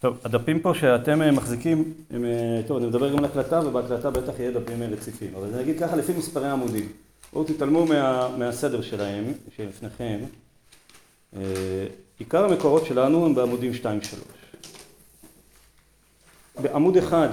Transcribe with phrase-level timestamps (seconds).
[0.00, 2.24] טוב, הדפים פה שאתם מחזיקים, הם,
[2.66, 5.34] טוב, אני מדבר גם על הקלטה, ובהקלטה בטח יהיה דפים רציפים.
[5.34, 6.88] אבל אני אגיד ככה, לפי מספרי העמודים.
[7.32, 9.24] בואו תתעלמו מה, מהסדר שלהם,
[9.56, 10.18] שלפניכם.
[12.18, 13.86] עיקר המקורות שלנו הם בעמודים 2-3.
[16.62, 17.28] בעמוד אחד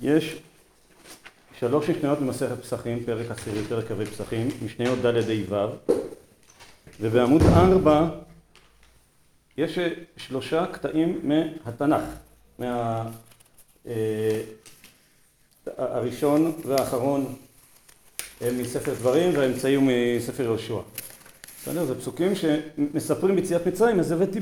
[0.00, 0.36] יש
[1.58, 5.92] שלוש משניות במסכת פסחים, פרק עשירי, פרק קווי פסחים, משניות ד' ה' ו',
[7.00, 8.08] ובעמוד ארבע
[9.56, 9.78] יש
[10.16, 12.02] שלושה קטעים מהתנ"ך,
[12.58, 13.04] מה...
[15.78, 17.34] הראשון והאחרון
[18.40, 19.84] הם מספר דברים והאמצעי הוא
[20.18, 20.78] מספר יהושע.
[21.62, 21.84] בסדר?
[21.84, 24.40] זה פסוקים שמספרים ביציאת מצרים, אז הבאתי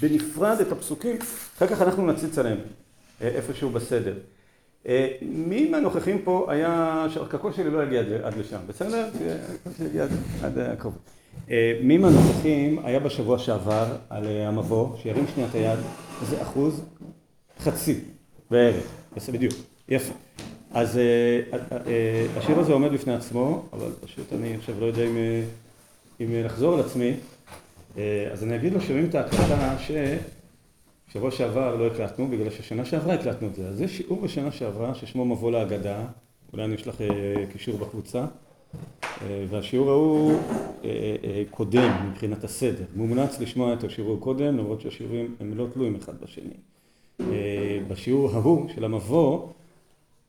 [0.00, 1.16] בנפרד את הפסוקים,
[1.56, 2.58] אחר כך אנחנו נציץ עליהם
[3.20, 4.14] איפשהו בסדר.
[5.22, 9.08] מי מהנוכחים פה היה, שהקול שלי לא יגיע עד לשם, בסדר?
[9.86, 10.06] יגיע
[10.42, 10.98] עד הקרוב.
[11.82, 15.78] מי מהנוכחים היה בשבוע שעבר על המבוא, שירים שנייה את היד,
[16.22, 16.84] איזה אחוז?
[17.58, 18.00] חצי
[18.50, 18.84] בערך,
[19.16, 19.52] בסדר, בדיוק,
[19.88, 20.14] יפה.
[20.70, 21.00] אז
[22.36, 25.02] השיר הזה עומד בפני עצמו, אבל פשוט אני עכשיו לא יודע
[26.20, 27.12] אם לחזור על עצמי,
[28.32, 29.76] אז אני אגיד לו שומעים את ההקלטה
[31.08, 33.68] ששבוע שעבר לא הקלטנו, בגלל ששנה שעברה הקלטנו את זה.
[33.68, 36.04] אז זה שיעור בשנה שעברה ששמו מבוא להגדה,
[36.52, 36.94] אולי אני אשלח
[37.52, 38.24] קישור בקבוצה,
[39.48, 40.32] והשיעור ההוא
[41.50, 42.84] קודם מבחינת הסדר.
[42.96, 46.54] מומלץ לשמוע את השיעור קודם, למרות שהשיעורים הם לא תלויים אחד בשני.
[47.88, 49.48] בשיעור ההוא של המבוא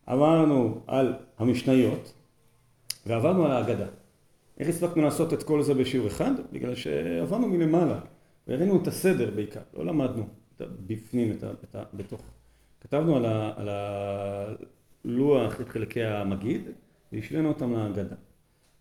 [0.05, 2.13] עברנו על המשניות
[3.05, 3.85] ועברנו על ההגדה.
[4.59, 6.31] איך הספקנו לעשות את כל זה בשיעור אחד?
[6.51, 7.99] בגלל שעברנו מלמעלה
[8.47, 10.23] והראינו את הסדר בעיקר, לא למדנו
[10.87, 11.83] בפנים, את ה...
[11.93, 12.21] בתוך.
[12.81, 13.17] כתבנו
[13.57, 13.69] על
[15.05, 16.61] הלוח את חלקי המגיד
[17.13, 18.15] והשווינו אותם להגדה.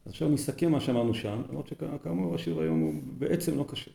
[0.07, 3.91] אז עכשיו נסכם מה שאמרנו שם, למרות שכאמור השיעור היום הוא בעצם לא קשה.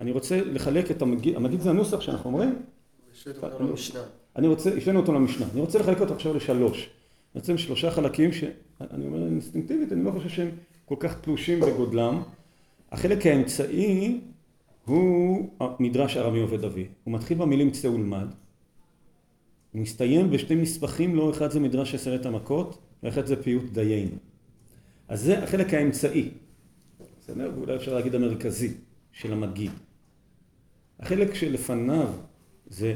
[0.00, 2.62] אני רוצה לחלק את המגיד, המגיד זה הנוסח שאנחנו אומרים?
[4.36, 5.46] אני רוצה, השווינו אותו למשנה.
[5.52, 6.90] אני רוצה לחלק אותו עכשיו לשלוש.
[7.34, 10.50] בעצם שלושה חלקים שאני אומר אינסטינקטיבית, אני לא חושב שהם
[10.84, 12.22] כל כך תלושים בגודלם.
[12.92, 14.20] החלק האמצעי
[14.84, 15.48] הוא
[15.80, 16.86] מדרש ארמי עובד אבי.
[17.04, 18.26] הוא מתחיל במילים צא ולמד.
[19.72, 24.16] הוא מסתיים בשתי נספחים, לא אחד זה מדרש עשרת המכות, ואחד זה פיוט דיינו.
[25.08, 26.30] אז זה החלק האמצעי.
[27.20, 27.52] בסדר?
[27.56, 28.74] ואולי אפשר להגיד המרכזי
[29.12, 29.70] של המגיד.
[31.00, 32.08] החלק שלפניו
[32.66, 32.94] זה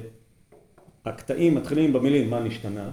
[1.04, 2.90] הקטעים מתחילים במילים מה נשתנה,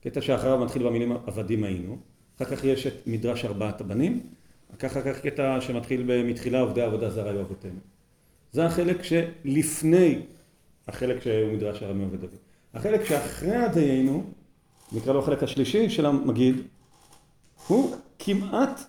[0.00, 1.98] קטע שאחריו מתחיל במילים עבדים היינו,
[2.36, 4.20] אחר כך יש את מדרש ארבעת הבנים,
[4.78, 7.80] אחר כך קטע שמתחיל מתחילה עובדי עבודה זרה היו אבותינו.
[8.52, 10.22] זה החלק שלפני
[10.88, 12.36] החלק שהוא מדרש ארמי עובד אבי.
[12.74, 14.24] החלק שאחרי הדיינו,
[14.92, 16.56] נקרא לו החלק השלישי של המגיד,
[17.66, 18.80] הוא כמעט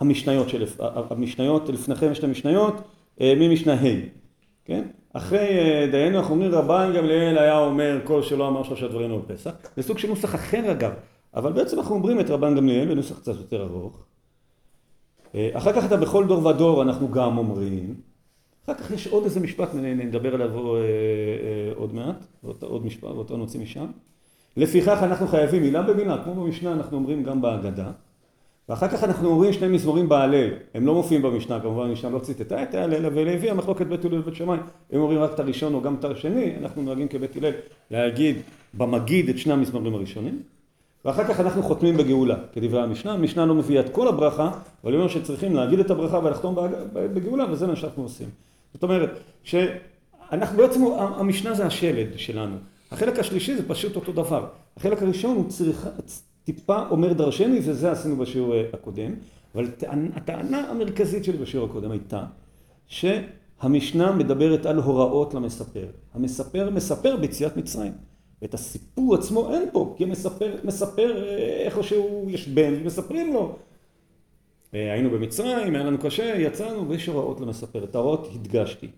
[0.00, 0.64] המשניות, של,
[1.10, 2.74] המשניות, לפניכם יש את המשניות
[3.20, 3.86] ממשנה ה',
[4.64, 4.84] כן?
[5.12, 5.48] אחרי
[5.90, 9.82] דיינו אנחנו אומרים רבן גמליאל היה אומר כל שלא אמר שלושה דברים על פסח, זה
[9.82, 10.92] סוג של נוסח אחר אגב,
[11.34, 14.04] אבל בעצם אנחנו אומרים את רבן גמליאל בנוסח קצת יותר ארוך.
[15.52, 17.94] אחר כך אתה בכל דור ודור אנחנו גם אומרים,
[18.64, 20.50] אחר כך יש עוד איזה משפט, נדבר עליו
[21.76, 22.24] עוד מעט,
[22.60, 23.86] עוד משפט, ואותו נוציא משם.
[24.58, 27.90] לפיכך אנחנו חייבים מילה במילה, כמו במשנה אנחנו אומרים גם בהגדה.
[28.68, 32.62] ואחר כך אנחנו אומרים שני מזמורים בהלל, הם לא מופיעים במשנה, כמובן המשנה לא ציטטה
[32.62, 34.58] את ההלל, אבל הביאה מחלוקת בית הלל ובית שמאי,
[34.92, 37.52] הם אומרים רק את הראשון או גם את השני, אנחנו נוהגים כבית הלל
[37.90, 38.36] להגיד
[38.74, 40.42] במגיד את שני המזמורים הראשונים,
[41.04, 44.50] ואחר כך אנחנו חותמים בגאולה, כדברי המשנה, המשנה לא מביאה את כל הברכה,
[44.84, 46.56] אבל היא אומרת שצריכים להגיד את הברכה ולחתום
[46.92, 48.28] בגאולה, וזה מה שאנחנו עושים.
[48.74, 49.10] זאת אומרת,
[49.44, 52.56] שאנחנו בעצם, המשנה זה השלד שלנו,
[52.90, 55.88] החלק השלישי זה פשוט אותו דבר, החלק הראשון הוא צריכה
[56.44, 59.14] טיפה אומר דרשני, וזה עשינו בשיעור הקודם,
[59.54, 59.66] אבל
[60.14, 62.24] הטענה המרכזית שלי בשיעור הקודם הייתה
[62.86, 65.86] שהמשנה מדברת על הוראות למספר.
[66.14, 67.92] המספר מספר ביציאת מצרים.
[68.42, 71.24] ואת הסיפור עצמו אין פה, כי המספר מספר
[71.64, 73.56] איכשהו יש בן, ומספרים לו.
[74.72, 77.84] היינו במצרים, היה לנו קשה, יצאנו, ויש הוראות למספר.
[77.84, 78.88] את ההוראות הדגשתי.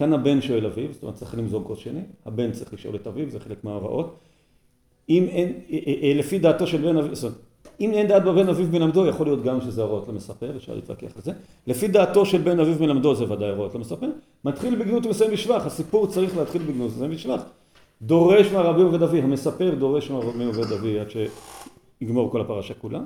[0.00, 3.30] כאן הבן שואל אביו, זאת אומרת צריך למזוג כוס שני, הבן צריך לשאול את אביו,
[3.30, 4.16] זה חלק מההוראות.
[5.08, 5.52] אם אין,
[6.18, 7.38] לפי דעתו של בן אביו, זאת אומרת,
[7.80, 11.22] אם אין דעת בבן אביו מלמדו, יכול להיות גם שזה הוראות למספר, אפשר להתווכח על
[11.22, 11.32] זה.
[11.66, 14.06] לפי דעתו של בן אביו מלמדו זה ודאי הוראות למספר.
[14.44, 17.42] מתחיל בגנות ומסיים בשבח, הסיפור צריך להתחיל בגנות ומסיים בשבח.
[18.02, 23.00] דורש מהרבי עובד אבי, המספר דורש מהרבי עובד אבי עד שיגמור כל הפרשה כולה.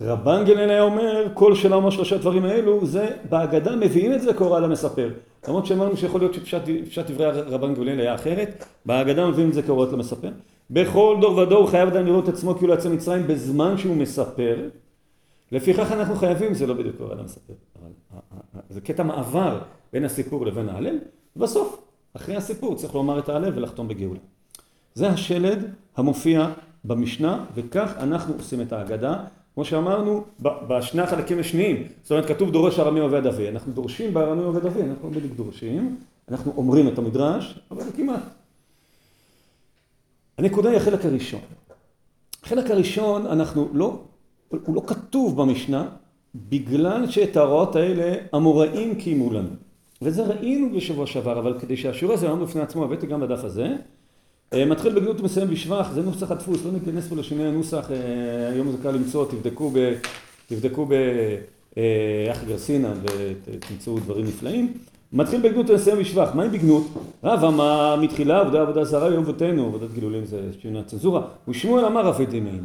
[0.00, 5.10] רבן היה אומר, כל אומר שלושה דברים האלו, זה בהגדה מביאים את זה כהוראה למספר.
[5.48, 9.92] למרות שאמרנו שיכול להיות שפשט דברי רבן גמליאל היה אחרת, בהגדה מביאים את זה כהוראות
[9.92, 10.30] למספר.
[10.70, 14.56] בכל דור ודור חייב אדם לראות עצמו כאילו יצא מצרים בזמן שהוא מספר.
[15.52, 17.52] לפיכך אנחנו חייבים, זה לא בדיוק הוראה למספר,
[18.70, 19.58] זה קטע מעבר
[19.92, 20.98] בין הסיפור לבין ההלל,
[21.36, 21.82] ובסוף,
[22.14, 24.20] אחרי הסיפור, צריך לומר את ההלל ולחתום בגאולה.
[24.94, 25.64] זה השלד
[25.96, 26.48] המופיע
[26.84, 29.24] במשנה, וכך אנחנו עושים את ההגדה.
[29.54, 33.48] כמו שאמרנו, בשני החלקים השניים, זאת אומרת, כתוב דורש ארמי עובד אבי.
[33.48, 35.96] אנחנו דורשים בארמי עובד אבי, אנחנו לא בדיוק דורשים,
[36.28, 38.22] אנחנו אומרים את המדרש, אבל כמעט.
[40.38, 41.40] הנקודה היא החלק הראשון.
[42.42, 43.98] החלק הראשון, אנחנו לא,
[44.48, 45.88] הוא לא כתוב במשנה,
[46.34, 49.48] בגלל שאת ההוראות האלה המוראים קיימו לנו.
[50.02, 53.76] וזה ראינו בשבוע שעבר, אבל כדי שהשיעור הזה יעמוד בפני עצמו, הבאתי גם בדף הזה.
[54.54, 58.70] אה, מתחיל בגנות ומסיים בשבח, זה נוסח הדפוס, לא ניכנס פה לשינוי הנוסח, אה, היום
[58.70, 59.94] זה קל למצוא, תבדקו ב...
[60.46, 60.92] תבדקו ב...
[61.78, 64.72] אה, אחי גרסינה ותמצאו דברים נפלאים.
[65.12, 66.86] מתחיל בגנות ומסיים בשבח, מהי בגנות?
[67.24, 72.08] רבא מה מתחילה עבודה עבודה זרה יום אבותינו, עבודת גילולים זה שינוי הצנזורה, ושמואל אמר
[72.08, 72.64] אבי דמין.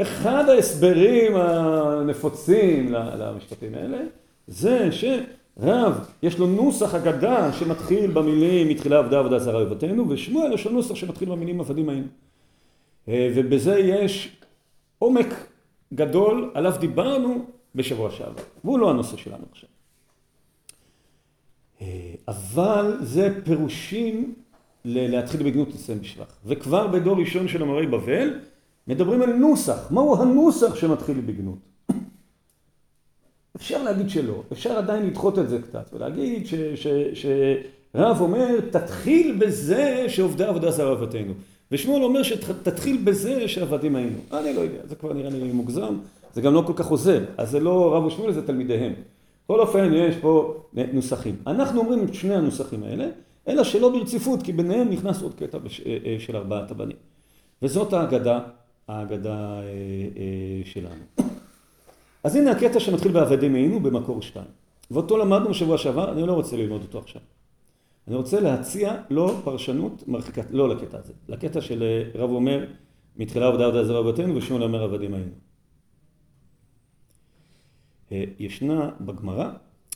[0.00, 3.98] אחד ההסברים הנפוצים למשפטים האלה
[4.48, 4.92] זה
[5.60, 10.72] שרב יש לו נוסח אגדה שמתחיל במילים מתחילה עבודה עבודה זרה אבותינו ושמואל יש לו
[10.72, 12.06] נוסח שמתחיל במילים עבדים היינו
[13.08, 14.36] אה, ובזה יש
[14.98, 15.26] עומק
[15.94, 19.68] גדול עליו דיברנו בשבוע שעבר והוא לא הנושא שלנו עכשיו.
[21.80, 24.34] אה, אבל זה פירושים
[24.84, 26.36] להתחיל בגנות לסיים בשבח.
[26.44, 28.40] וכבר בדור ראשון של אמרי בבל
[28.88, 31.73] מדברים על נוסח, מהו הנוסח שמתחיל בגנות?
[33.56, 36.46] אפשר להגיד שלא, אפשר עדיין לדחות את זה קצת ולהגיד
[37.14, 41.32] שרב אומר תתחיל בזה שעובדי עבודה זרה אבותינו
[41.72, 45.94] ושמואל אומר שתתחיל בזה שעבדים היינו, אני לא יודע, זה כבר נראה לי מוגזם,
[46.34, 48.92] זה גם לא כל כך עוזר, אז זה לא רב ושמואל זה תלמידיהם,
[49.44, 50.62] בכל אופן יש פה
[50.92, 53.08] נוסחים, אנחנו אומרים את שני הנוסחים האלה,
[53.48, 56.96] אלא שלא ברציפות כי ביניהם נכנס עוד קטע אה, אה, של ארבעת הבנים.
[57.62, 58.40] וזאת ההגדה
[58.88, 59.62] אה,
[60.16, 61.33] אה, שלנו.
[62.24, 64.46] אז הנה הקטע שמתחיל בעבדים היינו במקור שתיים.
[64.90, 67.22] ואותו למדנו בשבוע שעבר, אני לא רוצה ללמוד אותו עכשיו.
[68.08, 72.64] אני רוצה להציע לו פרשנות מרחיקת, לא לקטע הזה, לקטע של אה, רב אומר,
[73.16, 75.30] מתחילה עבודה עבודה זרה בבתינו ושמואל אומר עבדים היינו.
[78.38, 79.50] ישנה בגמרא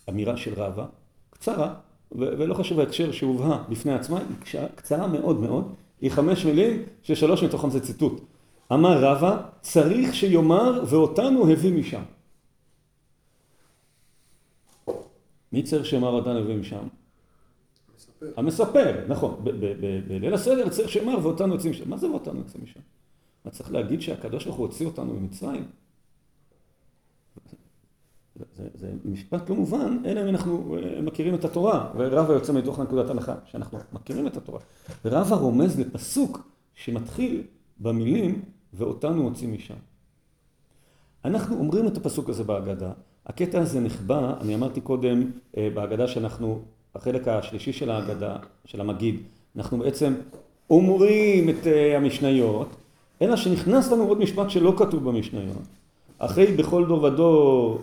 [0.08, 0.86] אמירה של רבא,
[1.30, 1.74] קצרה,
[2.12, 7.70] ולא חשוב ההקשר שהובאה בפני עצמה, היא קצרה מאוד מאוד, היא חמש מילים ששלוש מתוכם
[7.70, 8.20] זה ציטוט.
[8.72, 12.02] אמר רבא, צריך שיאמר ואותנו הביא משם.
[15.52, 16.88] מי צריך שיאמר אותנו הביא משם?
[17.94, 18.32] המספר.
[18.36, 19.44] המספר, נכון.
[20.08, 21.90] בליל הסדר צריך שיאמר ואותנו יוצאים משם.
[21.90, 22.80] מה זה ואותנו יוצאים משם?
[23.44, 25.64] מה צריך להגיד שהקדוש ברוך הוא הוציא אותנו ממצרים?
[28.56, 32.80] זה, זה משפט לא מובן, אלא אם אנחנו אה, מכירים את התורה, ורבא יוצא מתוך
[32.80, 34.60] נקודת הנחה, שאנחנו מכירים את התורה.
[35.04, 37.42] ורבא רומז לפסוק שמתחיל
[37.78, 38.42] במילים
[38.74, 39.74] ואותנו הוציא משם.
[41.24, 42.92] אנחנו אומרים את הפסוק הזה בהגדה,
[43.28, 46.60] הקטע הזה נחבא, אני אמרתי קודם אה, בהגדה שאנחנו,
[46.94, 49.20] החלק השלישי של ההגדה, של המגיד,
[49.56, 50.14] אנחנו בעצם
[50.70, 52.68] אומרים את אה, המשניות,
[53.22, 55.62] אלא שנכנס לנו עוד משפט שלא כתוב במשניות.
[56.18, 57.78] אחרי בכל דור ודור,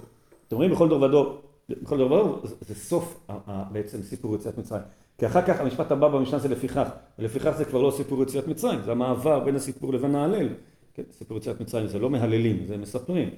[0.47, 3.27] אתם רואים בכל דור ודור, בכל דור ודור זה סוף
[3.71, 4.81] בעצם סיפור יציאת מצרים.
[5.18, 6.89] כי אחר כך המשפט הבא במשנה זה לפיכך,
[7.19, 10.48] ולפיכך זה כבר לא סיפור יציאת מצרים, זה המעבר בין הסיפור לבין ההלל.
[10.94, 13.30] כן, סיפור יציאת מצרים זה לא מהללים, זה מספרים.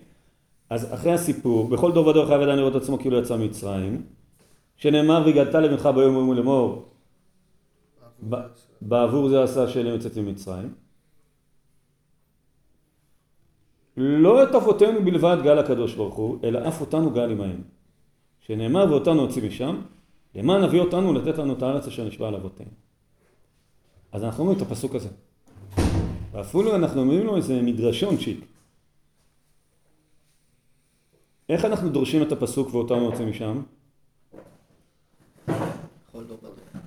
[0.69, 4.03] אז אחרי הסיפור, בכל דור ודור חייב אדם לראות עצמו כאילו יצא ממצרים,
[4.77, 6.85] שנאמר והגדת לבנך ביום יום ולאמור,
[8.81, 10.73] בעבור זה עשה שאלה יוצאתי ממצרים.
[13.97, 17.61] לא את אבותינו בלבד גל הקדוש ברוך הוא, אלא אף אותנו גל עמהם.
[18.39, 19.81] שנאמר ואותנו הוציא משם,
[20.35, 22.69] למען נביא אותנו לתת לנו את הארץ אשר נשבע על אבותינו.
[24.11, 25.09] אז אנחנו אומרים את הפסוק הזה.
[26.31, 28.56] ואפילו אנחנו אומרים לו איזה מדרשון צ'יק.
[31.49, 33.61] איך אנחנו דורשים את הפסוק ואותנו יוצאים משם?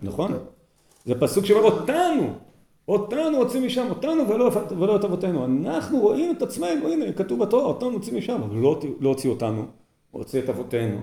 [0.02, 0.32] נכון?
[1.04, 2.32] זה פסוק שאומר אותנו,
[2.88, 5.44] אותנו יוצאים משם, אותנו ולא, ולא את אבותינו.
[5.44, 9.66] אנחנו רואים את עצמנו, הנה, כתוב בתורה, אותנו יוצאים משם, אבל לא, לא הוציא אותנו,
[10.10, 11.00] הוציא את אבותינו.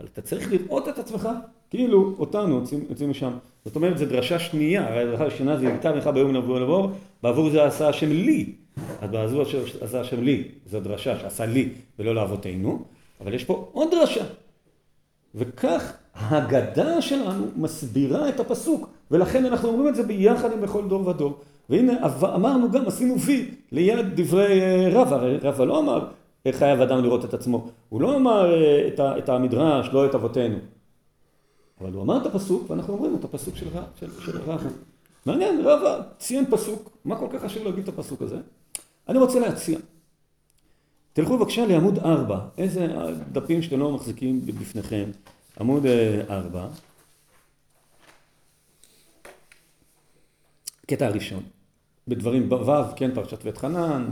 [0.00, 1.28] אבל אתה צריך לראות את עצמך
[1.70, 3.32] כאילו אותנו יוצאים משם.
[3.64, 6.88] זאת אומרת, זו דרשה שנייה, הרי הדרשה השנייה זה ייתן לך ביום לבוא לבוא,
[7.22, 8.52] בעבור זה עשה השם לי.
[9.00, 9.42] אז בעבור
[9.80, 12.84] עשה השם לי, זו דרשה שעשה לי ולא לאבותינו,
[13.20, 14.24] אבל יש פה עוד דרשה.
[15.34, 21.08] וכך ההגדה שלנו מסבירה את הפסוק, ולכן אנחנו אומרים את זה ביחד עם בכל דור
[21.08, 21.38] ודור.
[21.68, 21.92] והנה
[22.22, 26.08] אמרנו גם, עשינו וי ליד דברי אה, רבא, הרי רבא לא אמר
[26.52, 30.56] חייב אדם לראות את עצמו, הוא לא אמר אה, את המדרש, לא את אבותינו.
[31.80, 33.66] אבל הוא אמר את הפסוק, ואנחנו אומרים את הפסוק של,
[34.00, 34.68] של, של רבא.
[35.26, 38.36] מעניין, רבא ציין פסוק, מה כל כך חשוב להגיד את הפסוק הזה?
[39.08, 39.78] אני רוצה להציע.
[41.16, 42.86] תלכו בבקשה לעמוד 4, איזה
[43.32, 45.04] דפים שאתם לא מחזיקים בפניכם.
[45.60, 45.86] עמוד
[46.30, 46.68] ארבע.
[50.86, 51.42] קטע הראשון.
[52.08, 54.06] בדברים ו', כן, פרשת בית חנן,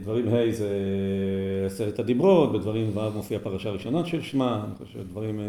[0.00, 0.68] דברים ה' זה
[1.66, 5.40] עשרת הדיברות, בדברים ו' מופיע פרשה ראשונה של שמע, אני חושב שדברים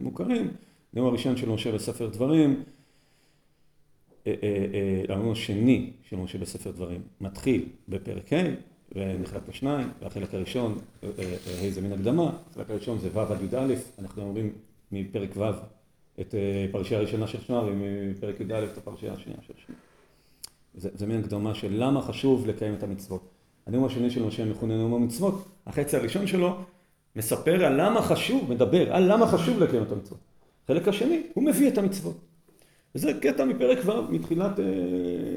[0.00, 0.50] מוכרים,
[0.94, 2.62] נאום הראשון של משה בספר דברים,
[5.08, 8.36] הנאום השני של משה בספר דברים מתחיל בפרק ה'
[8.94, 14.22] ונחלק לשניים, והחלק הראשון, ה' זה מן הקדמה, החלק הראשון זה ו' עד י"א, אנחנו
[14.22, 14.52] אומרים
[14.92, 15.44] מפרק ו'
[16.20, 16.34] את
[16.72, 19.76] פרשייה הראשונה של שמע ומפרק י"א את הפרשייה השנייה של שמע.
[20.74, 23.22] זה, זה מין הקדמה של למה חשוב לקיים את המצוות.
[23.66, 26.56] הנאום השני של משה מכונה נאום המצוות, החצי הראשון שלו
[27.16, 30.18] מספר על למה חשוב, מדבר על למה חשוב לקיים את המצוות.
[30.64, 32.16] החלק השני, הוא מביא את המצוות.
[32.94, 34.52] וזה קטע מפרק ו' מתחילת,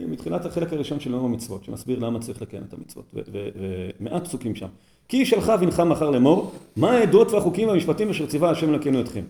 [0.08, 4.68] מתחילת החלק הראשון של נאום המצוות, שמסביר למה צריך לקיים את המצוות, ומעט פסוקים שם.
[5.08, 9.24] כי שלך בנך מחר לאמור, מה העדות והחוקים והמשפטים אשר ציווה השם אלוקינו אתכם.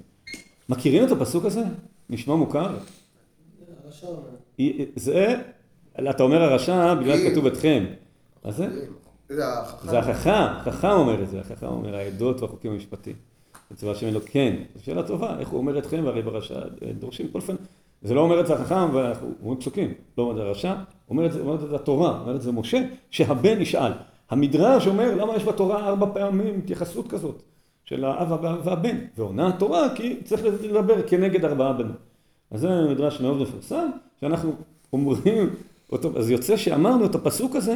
[0.69, 1.63] מכירים את הפסוק הזה?
[2.09, 2.77] נשמע מוכר?
[4.95, 5.35] זה
[6.09, 7.85] אתה אומר הרשע בגלל שכתוב אתכם.
[8.45, 8.67] מה זה?
[9.83, 13.15] זה החכם, החכם אומר את זה, החכם אומר העדות והחוקים המשפטיים.
[13.87, 16.59] השם אלוק, כן, זו שאלה טובה, איך הוא אומר אתכם והרי ברשע
[16.99, 17.55] דורשים כל אופן.
[18.03, 20.73] זה לא אומר את זה החכם, ואנחנו אומרים פסוקים, לא אומר את זה הרשע,
[21.09, 23.91] אומר את זה, אומר את זה התורה, אומר את זה משה, שהבן ישאל.
[24.29, 27.43] המדרש אומר למה יש בתורה ארבע פעמים התייחסות כזאת
[27.85, 28.31] של האב
[28.63, 31.95] והבן, ועונה התורה כי צריך לדבר כנגד ארבעה בנים.
[32.51, 33.89] אז זה מדרש מאוד מפורסם,
[34.21, 34.51] שאנחנו
[34.93, 35.49] אומרים
[35.91, 37.75] אותו, אז יוצא שאמרנו את הפסוק הזה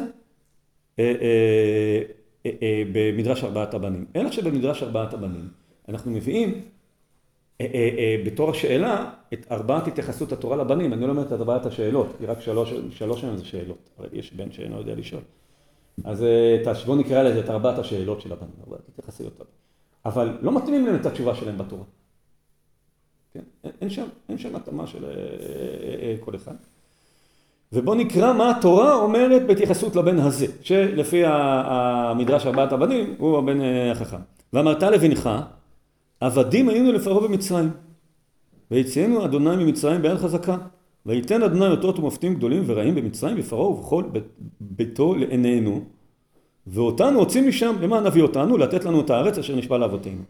[0.99, 4.05] אה, אה, אה, במדרש ארבעת הבנים.
[4.15, 5.47] אלא שבמדרש ארבעת הבנים
[5.89, 6.61] אנחנו מביאים
[8.25, 10.93] בתור השאלה את ארבעת התייחסות התורה לבנים.
[10.93, 13.89] אני לא אומר את ארבעת השאלות, כי רק שלוש, שלוש מהם זה שאלות.
[13.97, 15.21] הרי יש בן שאינו יודע לשאול.
[16.03, 16.25] אז
[16.85, 19.41] בואו נקרא לזה את ארבעת השאלות של הבנים, ארבעת התייחסויות.
[20.05, 21.83] אבל לא מתאימים להם את התשובה שלהם בתורה.
[23.33, 23.43] כן?
[23.81, 25.05] אין שם, אין שם התאמה של
[26.19, 26.55] כל אחד.
[27.73, 33.57] ובוא נקרא מה התורה אומרת בהתייחסות לבן הזה, שלפי המדרש ארבעת הבנים הוא הבן
[33.91, 34.17] החכם.
[34.53, 35.29] ואמרת לבנך,
[36.19, 37.69] עבדים היינו לפרעה במצרים,
[38.71, 40.57] ויצאנו אדוני ממצרים ביד חזקה,
[41.05, 44.03] וייתן אדוני אותות ומופתים גדולים ורעים במצרים בפרעה ובכל
[44.61, 45.85] ביתו לעינינו,
[46.67, 48.57] ואותנו הוציא משם, למה נביא אותנו?
[48.57, 50.21] לתת לנו את הארץ אשר נשבע לאבותינו.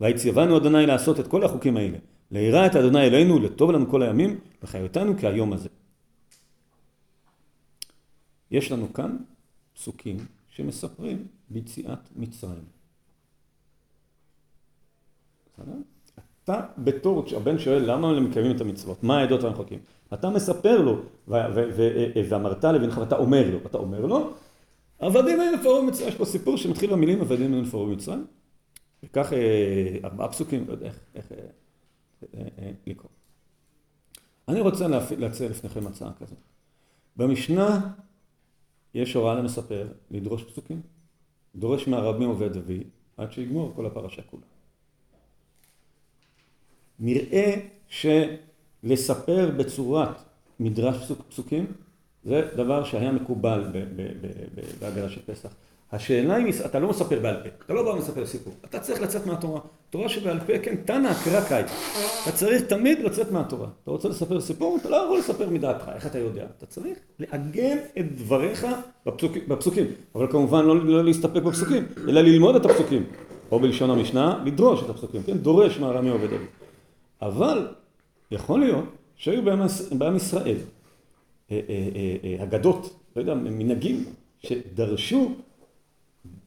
[0.00, 1.98] ויציבנו אדוני לעשות את כל החוקים האלה,
[2.30, 5.68] ליראה את אדוני אלינו, לטוב לנו כל הימים, וחיותנו כהיום הזה.
[8.50, 9.16] יש לנו כאן
[9.74, 10.16] פסוקים
[10.48, 12.75] שמספרים ביציאת מצרים.
[16.44, 19.78] אתה בתור, הבן שואל למה הם מקיימים את המצוות, מה העדות והמחוקים?
[20.14, 20.98] אתה מספר לו,
[21.28, 24.30] ואמרת לבנך, ואתה אומר לו, אתה אומר לו,
[24.98, 28.26] עבדים היו לפרעה במצרים, יש פה סיפור שמתחיל במילים עבדים היו לפרעה במצרים,
[29.02, 29.32] וכך
[30.04, 31.32] ארבעה פסוקים, לא יודע איך
[32.86, 33.10] לקרוא.
[34.48, 34.86] אני רוצה
[35.18, 36.38] להציע לפניכם הצעה כזאת.
[37.16, 37.92] במשנה
[38.94, 40.80] יש הוראה למספר לדרוש פסוקים.
[41.54, 42.82] דורש מהרבי עובד דוד
[43.16, 44.42] עד שיגמור כל הפרשה כולה.
[47.00, 47.54] נראה
[47.88, 50.16] שלספר בצורת
[50.60, 51.66] מדרש פסוק, פסוקים
[52.24, 53.64] זה דבר שהיה מקובל
[54.80, 55.48] בהגדה של פסח.
[55.92, 59.26] השאלה היא, אתה לא מספר בעל פה, אתה לא בא ומספר סיפור, אתה צריך לצאת
[59.26, 59.60] מהתורה.
[59.90, 61.40] תורה שבעל פה, כן, תנא קרא
[62.22, 63.68] אתה צריך תמיד לצאת מהתורה.
[63.82, 66.44] אתה רוצה לספר סיפור, אתה לא יכול לספר מדעתך, איך אתה יודע?
[66.58, 68.66] אתה צריך לעגן את דבריך
[69.06, 73.04] בפסוק, בפסוקים, אבל כמובן לא, לא להסתפק בפסוקים, אלא ללמוד את הפסוקים,
[73.50, 76.44] או בלשון המשנה, לדרוש את הפסוקים, כן, דורש מהרמי עובד אבי.
[77.22, 77.74] אבל
[78.30, 78.84] יכול להיות
[79.16, 79.42] שהיו
[79.98, 80.58] בעם ישראל
[81.50, 84.04] אה, אה, אה, אגדות, לא יודע, מנהגים,
[84.38, 85.34] שדרשו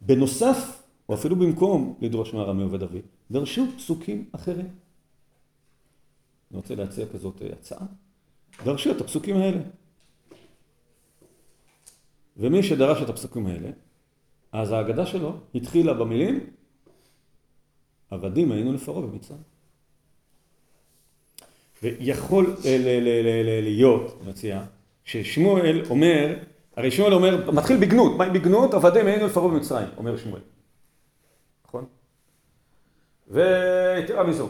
[0.02, 4.68] בנוסף, או אפילו במקום לדרוש מהרמי עובד אבי, דרשו פסוקים אחרים.
[6.52, 7.86] אני רוצה להציע כזאת הצעה.
[8.66, 9.62] דרשו את הפסוקים האלה.
[12.38, 13.70] ומי שדרש את הפסוקים האלה,
[14.52, 16.50] אז ההגדה שלו התחילה במילים
[18.10, 19.49] עבדים היינו לפרעה במצרים.
[21.84, 22.56] ויכול
[23.64, 24.62] להיות, אני מציע,
[25.04, 26.36] ששמואל אומר
[26.80, 28.74] הרי שמואל אומר, מתחיל בגנות, מה עם בגנות?
[28.74, 30.42] עבדים היינו לפרעה במצרים, אומר שמואל.
[31.68, 31.86] נכון?
[33.28, 34.50] ויתרה מזו.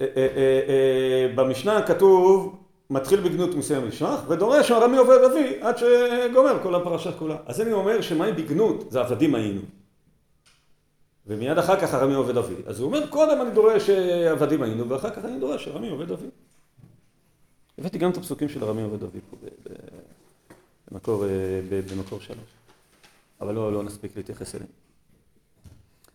[0.00, 2.56] אה, אה, אה, במשנה כתוב,
[2.90, 7.36] מתחיל בגנות מסיים לשלח, ודורש הרמי עובר אבי עד שגומר כל הפרשה כולה.
[7.46, 8.90] אז אני אומר שמה עם בגנות?
[8.90, 9.60] זה עבדים היינו.
[11.26, 12.54] ומיד אחר כך הרמי עובד אבי.
[12.66, 13.90] אז הוא אומר, קודם אני דורש
[14.30, 16.26] עבדים היינו, ואחר כך אני דורש הרמי עובד אבי.
[17.78, 19.36] הבאתי גם את הפסוקים של הרמי עובד אבי פה
[20.90, 21.24] במקור,
[21.68, 22.50] במקור שלוש,
[23.40, 24.70] אבל לא, לא נספיק להתייחס אליהם.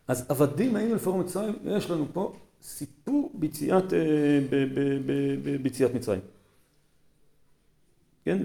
[0.08, 3.84] אז עבדים היינו לפרעה מצרים, יש לנו פה סיפור ביציאת,
[5.62, 6.22] ביציאת מצרים.
[8.26, 8.38] כן,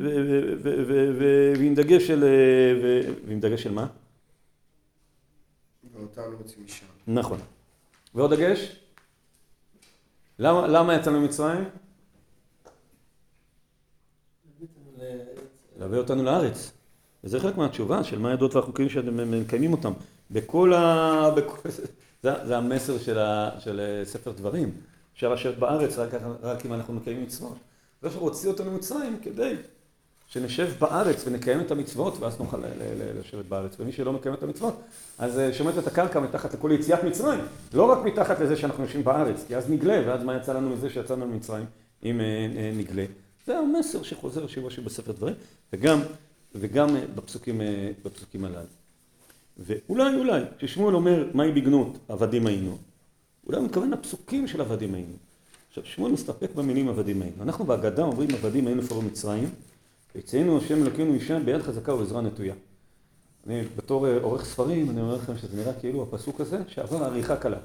[1.58, 2.24] ועם דגש של,
[3.26, 3.86] ועם דגש של מה?
[6.00, 6.86] ואותנו רוצים משם.
[7.06, 7.38] נכון.
[8.14, 8.76] ועוד דגש?
[10.38, 11.64] למה, למה יצאנו ממצרים?
[15.78, 16.72] להביא אותנו לארץ.
[17.24, 19.92] וזה חלק מהתשובה של מה הידות והחוקים שאתם מקיימים אותם.
[20.30, 21.30] בכל ה...
[21.36, 21.68] בכל...
[22.22, 23.50] זה, זה המסר של, ה...
[23.58, 24.72] של ספר דברים.
[25.14, 26.10] אפשר לשבת בארץ רק,
[26.42, 27.56] רק אם אנחנו מקיימים מצוות.
[28.02, 29.56] ואיך הוא הוציא אותנו ממצרים כדי
[30.30, 32.58] שנשב בארץ ונקיים את המצוות, ואז נוכל
[33.20, 33.76] לשבת בארץ.
[33.80, 34.80] ומי שלא מקיים את המצוות,
[35.18, 37.40] אז אה, שומט את הקרקע מתחת לכל יציאת מצרים.
[37.74, 40.90] לא רק מתחת לזה שאנחנו יושבים בארץ, כי אז נגלה, ואז מה יצא לנו מזה
[40.90, 41.64] שיצאנו ממצרים
[42.04, 42.24] אם אה,
[42.56, 43.04] אה, נגלה.
[43.46, 45.34] זה המסר שחוזר שיבוא בספר דברים,
[45.72, 46.00] וגם,
[46.54, 47.60] וגם בפסוקים,
[48.04, 48.66] בפסוקים הללו.
[49.58, 52.78] ואולי, אולי, כששמואל אומר, מהי בגנות, עבדים היינו,
[53.46, 55.14] אולי הוא מתכוון לפסוקים של עבדים היינו.
[55.68, 57.42] עכשיו, שמואל מסתפק במילים עבדים היינו.
[57.42, 59.48] אנחנו בהגדה אומרים עבדים היינו פרעה מצרים,
[60.14, 62.54] ויצאנו השם אלוקינו אישה ביד חזקה ובעזרה נטויה.
[63.46, 67.36] אני בתור אה, עורך ספרים, אני אומר לכם שזה נראה כאילו הפסוק הזה שעבר עריכה
[67.36, 67.58] קלה.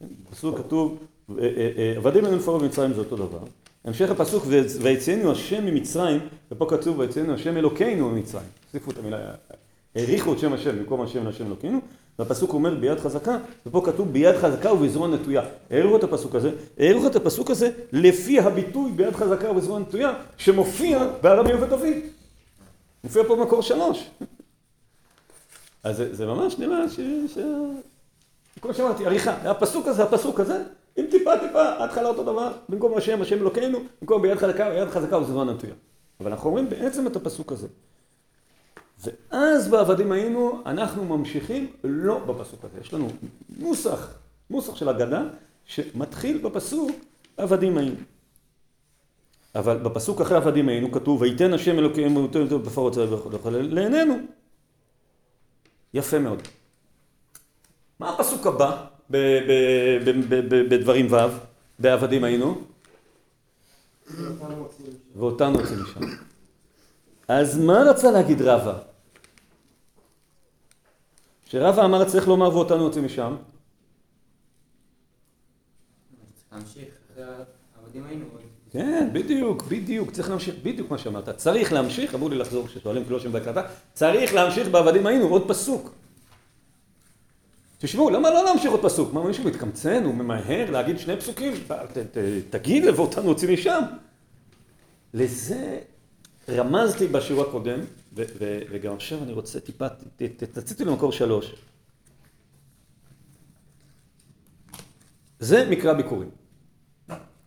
[0.00, 0.98] בפסוק כתוב,
[1.38, 1.44] אה,
[1.76, 3.38] אה, עבדים היינו פרעה במצרים זה אותו דבר.
[3.84, 4.44] המשך הפסוק,
[4.80, 8.48] ויצאנו השם ממצרים, ופה כתוב ויצאנו השם אלוקינו ממצרים.
[8.66, 9.34] תוסיפו את המילה,
[9.94, 11.80] העריכו את שם השם במקום השם להשם אלוקינו.
[12.18, 15.42] והפסוק אומר ביד חזקה, ופה כתוב ביד חזקה ובזרוע נטויה.
[15.70, 21.06] העריכו את הפסוק הזה, העריכו את הפסוק הזה לפי הביטוי ביד חזקה ובזרוע נטויה, שמופיע
[21.22, 21.82] בארמי ודוד.
[23.04, 24.10] מופיע פה במקור שלוש.
[25.84, 27.00] אז זה, זה ממש נראה ש...
[27.34, 27.38] ש...
[28.60, 30.62] כמו שאמרתי, עריכה, הפסוק הזה, הפסוק הזה,
[30.96, 35.18] עם טיפה טיפה, התחלה אותו דבר, במקום השם, השם אלוקינו, במקום ביד חזקה, ביד חזקה
[35.18, 35.74] ובזרוע נטויה.
[36.20, 37.66] אבל אנחנו אומרים בעצם את הפסוק הזה.
[39.04, 42.80] ואז בעבדים היינו, אנחנו ממשיכים לא בפסוק הזה.
[42.80, 43.08] יש לנו
[43.58, 44.18] נוסח,
[44.50, 45.22] נוסח של אגדה,
[45.64, 46.90] שמתחיל בפסוק
[47.36, 47.96] עבדים היינו.
[49.54, 52.28] אבל בפסוק אחרי עבדים היינו כתוב, ויתן השם אלוקינו
[52.64, 54.14] בפרעה צבא וכו' לעינינו.
[55.94, 56.42] יפה מאוד.
[58.00, 58.86] מה הפסוק הבא
[60.68, 61.16] בדברים ו',
[61.78, 62.62] בעבדים היינו?
[65.16, 66.00] ואותנו רוצים לשם.
[67.28, 68.78] אז מה רצה להגיד רבא?
[71.44, 73.36] שרבא אמר צריך לומר ואותנו יוצאים משם.
[78.70, 81.28] כן, בדיוק, בדיוק, צריך להמשיך, בדיוק מה שאמרת.
[81.28, 83.62] צריך להמשיך, אמרו לי לחזור כששואלים קלושים בהקלטה,
[83.94, 85.94] צריך להמשיך בעבדים היינו, עוד פסוק.
[87.78, 89.12] תשמעו, למה לא להמשיך עוד פסוק?
[89.12, 91.54] מה, מישהו מתקמצן, הוא ממהר להגיד שני פסוקים?
[92.50, 93.82] תגיד ואותנו יוצאים משם.
[95.14, 95.78] לזה
[96.48, 97.80] רמזתי בשיעור הקודם,
[98.70, 99.86] וגם עכשיו אני רוצה טיפה,
[100.36, 101.54] תציתי למקור שלוש.
[105.38, 106.30] זה מקרא ביקורים.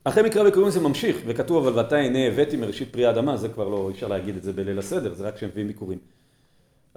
[0.04, 3.68] אחרי מקרא ביקורים זה ממשיך, וכתוב אבל ואתה הנה הבאתי מראשית פרי האדמה, זה כבר
[3.68, 5.98] לא, אי אפשר להגיד את זה בליל הסדר, זה רק כשמביאים ביקורים.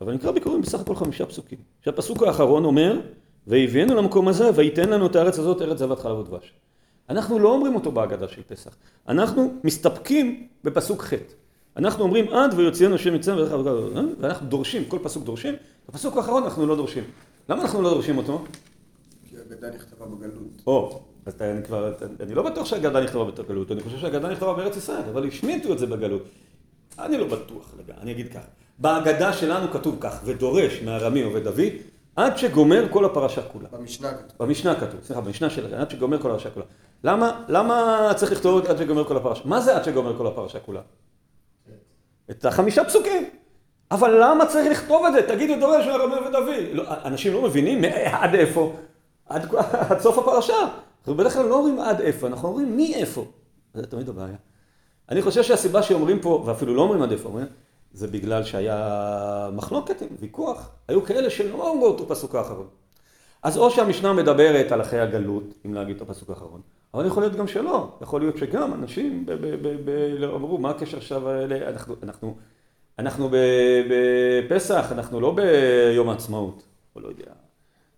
[0.00, 1.58] אבל מקרא ביקורים בסך הכל חמישה פסוקים.
[1.84, 3.00] שהפסוק האחרון אומר,
[3.46, 6.52] והביאנו למקום הזה, וייתן לנו את הארץ הזאת, ארץ זבת חלב ודבש.
[7.08, 8.76] אנחנו לא אומרים אותו בהגדה של פסח,
[9.08, 11.14] אנחנו מסתפקים בפסוק ח'.
[11.76, 13.38] אנחנו אומרים עד ויוציאנו השם מצרים
[14.20, 15.54] ואנחנו דורשים, כל פסוק דורשים,
[15.88, 17.04] בפסוק האחרון אנחנו לא דורשים.
[17.48, 18.44] למה אנחנו לא דורשים אותו?
[19.30, 20.62] כי הגדה נכתבה בגלות.
[20.66, 24.76] או, אז אני כבר, אני לא בטוח שהגדה נכתבה בגלות, אני חושב שהגדה נכתבה בארץ
[24.76, 26.22] ישראל, אבל השמיטו את זה בגלות.
[26.98, 28.48] אני לא בטוח, אני אגיד ככה.
[28.78, 31.78] בהגדה שלנו כתוב כך, ודורש מארמי עובד אבי,
[32.16, 33.68] עד שגומר כל הפרשה כולה.
[33.72, 34.46] במשנה כתוב.
[34.46, 36.66] במשנה כתוב, סליחה, במשנה של עד שגומר כל הפרשה כולה.
[37.04, 39.42] למה, למה צריך לכתוב עד שגומר כל הפרשה?
[39.44, 40.80] מה זה עד שגומר כל הפרשה כולה?
[42.30, 43.24] את החמישה פסוקים.
[43.90, 45.28] אבל למה צריך לכתוב את זה?
[45.28, 46.48] תגידו דורש מהרמי ודוד.
[46.72, 48.72] לא, אנשים לא מבינים עד איפה.
[49.26, 49.54] עד,
[49.90, 50.56] עד סוף הפרשה.
[50.98, 53.24] אנחנו בדרך כלל לא אומרים עד איפה, אנחנו אומרים מי איפה.
[53.74, 54.36] זה תמיד הבעיה.
[55.08, 57.46] אני חושב שהסיבה שאומרים פה, ואפילו לא אומרים עד איפה, אומרים,
[57.92, 60.70] זה בגלל שהיה מחלוקת, ויכוח.
[60.88, 62.66] היו כאלה שלא אמרו באותו פסוק האחרון.
[63.42, 66.60] אז או שהמשנה מדברת על אחרי הגלות, אם להגיד את הפסוק האחרון,
[66.94, 69.26] אבל יכול להיות גם שלא, יכול להיות שגם אנשים
[70.34, 71.22] אמרו, מה הקשר עכשיו,
[72.02, 72.34] אנחנו,
[72.98, 73.30] אנחנו,
[73.90, 76.62] בפסח, אנחנו לא ביום העצמאות,
[76.96, 77.24] או לא יודע,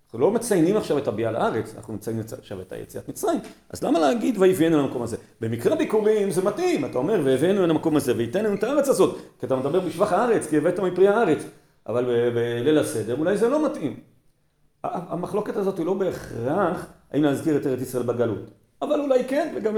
[0.05, 3.99] אנחנו לא מציינים עכשיו את הביאה לארץ, אנחנו מציינים עכשיו את היציאת מצרים, אז למה
[3.99, 5.17] להגיד ויביאנו למקום הזה?
[5.41, 9.47] במקרה ביקורים זה מתאים, אתה אומר והבאנו למקום הזה וייתן לנו את הארץ הזאת, כי
[9.47, 11.39] אתה מדבר בשבח הארץ, כי הבאת מפרי הארץ,
[11.87, 14.01] אבל בליל הסדר אולי זה לא מתאים.
[14.85, 18.51] המחלוקת הזאת היא לא בהכרח האם להזכיר את ארץ ישראל בגלות.
[18.85, 19.77] אבל אולי כן, וגם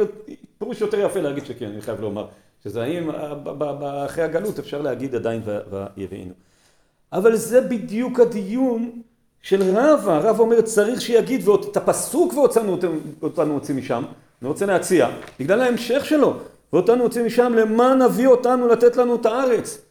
[0.59, 2.27] פירוש יותר יפה להגיד שכן, אני חייב לומר.
[2.65, 3.11] שזה האם
[4.07, 6.33] אחרי הגלות אפשר להגיד עדיין ויבינו.
[7.13, 8.91] אבל זה בדיוק הדיון
[9.43, 12.79] של רבא, רבא אומר צריך שיגיד ואת הפסוק והוצאנו
[13.23, 14.05] אותנו הוציא משם,
[14.43, 15.09] אני רוצה להציע,
[15.41, 16.35] בגלל ההמשך שלו,
[16.73, 19.83] ואותנו הוציא משם למען נביא אותנו לתת לנו את הארץ.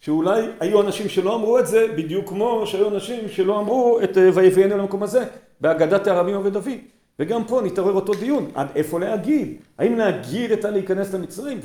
[0.00, 4.78] שאולי היו אנשים שלא אמרו את זה בדיוק כמו שהיו אנשים שלא אמרו את ויביאנו
[4.78, 5.24] למקום הזה
[5.60, 6.80] בהגדת הרבים עובד אבי
[7.20, 11.60] וגם פה נתעורר אותו דיון עד איפה להגיד האם להגיד את הלהיכנס למצרים?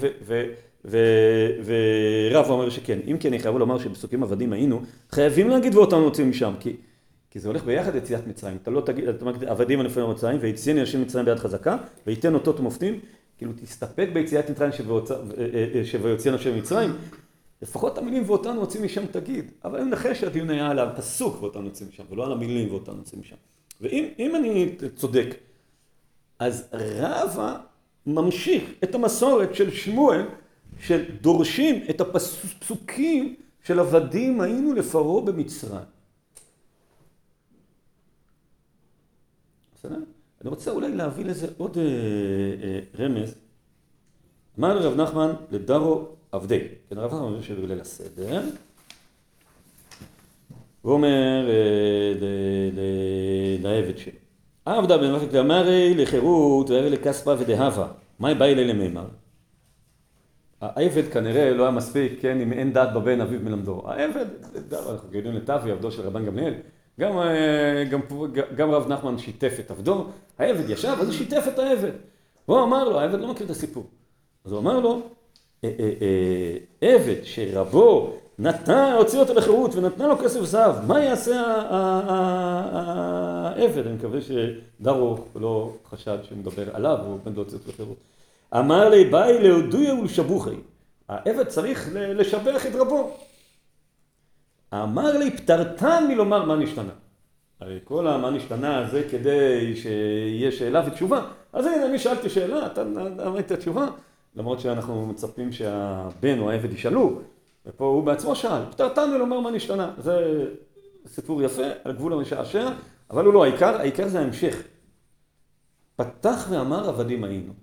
[0.86, 3.00] ורב אומר שכן.
[3.08, 6.76] אם כן אני חייב לומר שבפסוקים עבדים היינו חייבים להגיד ואותנו יוצאים משם כי,
[7.32, 8.58] כי זה הולך ביחד יציאת מצרים.
[8.62, 12.60] אתה לא תגיד אתה מגיד עבדים הנפלאים מצרים ויציאני אנשים מצרים ביד חזקה וייתן אותות
[12.60, 13.00] ומופתים
[13.38, 14.72] כאילו תסתפק ביציאת מצרים
[15.84, 16.94] שביוצאנו של מצרים.
[17.62, 21.90] לפחות המילים ואותנו יוצאים משם תגיד, אבל אני מנחש שהדיון היה על הפסוק ואותנו יוצאים
[21.90, 23.36] משם, ולא על המילים ואותנו יוצאים משם.
[23.82, 25.36] ואם אני צודק,
[26.40, 27.58] אז רבא
[28.06, 30.26] ממשיך את המסורת של שמואל,
[30.80, 35.82] שדורשים את הפסוקים של עבדים היינו לפרעה במצרים.
[39.76, 40.00] בסדר?
[40.42, 43.36] אני רוצה אולי להביא לזה עוד אה, אה, רמז.
[44.60, 46.60] אמר לרב נחמן לדרו עבדי,
[46.90, 48.42] כן, הרב אומר שבליל הסדר,
[50.86, 51.50] הוא אומר
[53.60, 54.14] לעבד שלו,
[54.66, 57.88] עבדה במחלקת אמרי לחירות וארי לכספה ודהבה,
[58.20, 59.06] מה היא באה אלי למימר?
[60.62, 63.82] העבד כנראה לא היה מספיק, כן, אם אין דעת בבן אביו מלמדו.
[63.86, 64.26] העבד,
[64.72, 66.54] אנחנו יודעים לטבי, עבדו של רבן גמליאל,
[67.00, 67.20] גם,
[67.90, 68.00] גם,
[68.56, 70.06] גם רב נחמן שיתף את עבדו,
[70.40, 71.92] העבד ישב, אז הוא שיתף את העבד.
[72.48, 73.86] והוא אמר לו, העבד לא מכיר את הסיפור.
[74.46, 75.02] אז הוא אמר לו,
[75.64, 81.42] אה, אה, אה, עבד שרבו נתן, הוציא אותו לחירות ונתנה לו כסף זהב, מה יעשה
[83.56, 83.88] העבד?
[83.88, 87.98] אני מקווה שדרו לא חשד שמדבר עליו, הוא עומד להוציא אותו לחירות.
[88.58, 90.56] אמר לי, באי להודויה ולשבוכי.
[91.10, 93.18] העבד צריך לשבח את רבו.
[94.74, 96.92] אמר לי, פטרתן מלומר מה נשתנה.
[97.60, 101.22] הרי כל המה נשתנה זה כדי שיהיה שאלה ותשובה.
[101.54, 102.82] אז הנה, אני שאלתי שאלה, אתה
[103.28, 103.88] אמרת תשובה.
[104.36, 107.20] למרות שאנחנו מצפים שהבן או העבד ישאלו,
[107.66, 109.94] ופה הוא בעצמו שאל, פטרתנו לומר מה נשתנה.
[109.98, 110.46] זה
[111.08, 112.70] סיפור יפה, על גבול המשעשע,
[113.10, 114.64] אבל הוא לא העיקר, העיקר זה ההמשך.
[115.96, 117.54] פתח ואמר עבדים היינו.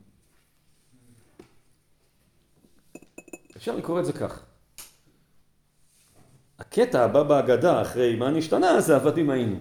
[3.56, 4.44] אפשר לקרוא את זה כך.
[6.58, 9.56] הקטע הבא בהגדה אחרי מה נשתנה זה עבדים היינו.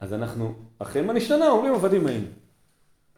[0.00, 2.26] אז אנחנו אחרי מה נשתנה אומרים עבדים היינו.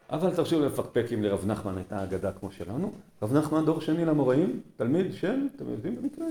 [0.09, 2.91] אבל תרשו לפקפק אם לרב נחמן הייתה אגדה כמו שלנו.
[3.21, 6.25] רב נחמן דור שני למוראים, תלמיד של, אתם יודעים במקרה?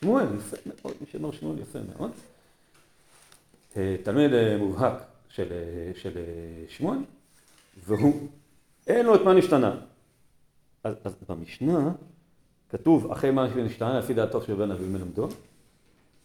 [0.00, 2.10] שמואל, יפה מאוד, מי שאומר שמואל יפה מאוד.
[3.76, 6.12] אה, תלמיד אה, מובהק של, אה, של
[6.68, 6.98] שמואל,
[7.86, 8.28] והוא,
[8.86, 9.76] אין לו את מה נשתנה.
[10.84, 11.92] אז, אז במשנה
[12.70, 15.28] כתוב, אחרי מה שנשתנה, לפי דעתו של בן אבי מלמדו,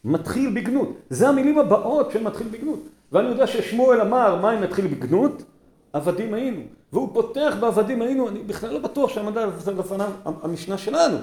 [0.04, 0.88] מתחיל בגנות.
[1.10, 2.80] זה המילים הבאות של מתחיל בגנות.
[3.12, 5.42] ואני יודע ששמואל אמר, מה אם מתחיל בגנות?
[5.92, 6.60] עבדים היינו,
[6.92, 9.46] והוא פותח בעבדים היינו, אני בכלל לא בטוח שעמדה
[9.78, 11.16] לפניו המשנה שלנו,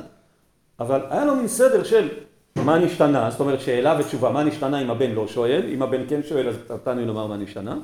[0.79, 2.10] אבל היה לו מין סדר של
[2.55, 6.23] מה נשתנה, זאת אומרת שאלה ותשובה, מה נשתנה אם הבן לא שואל, אם הבן כן
[6.23, 7.77] שואל אז תרתני לומר מה נשתנה,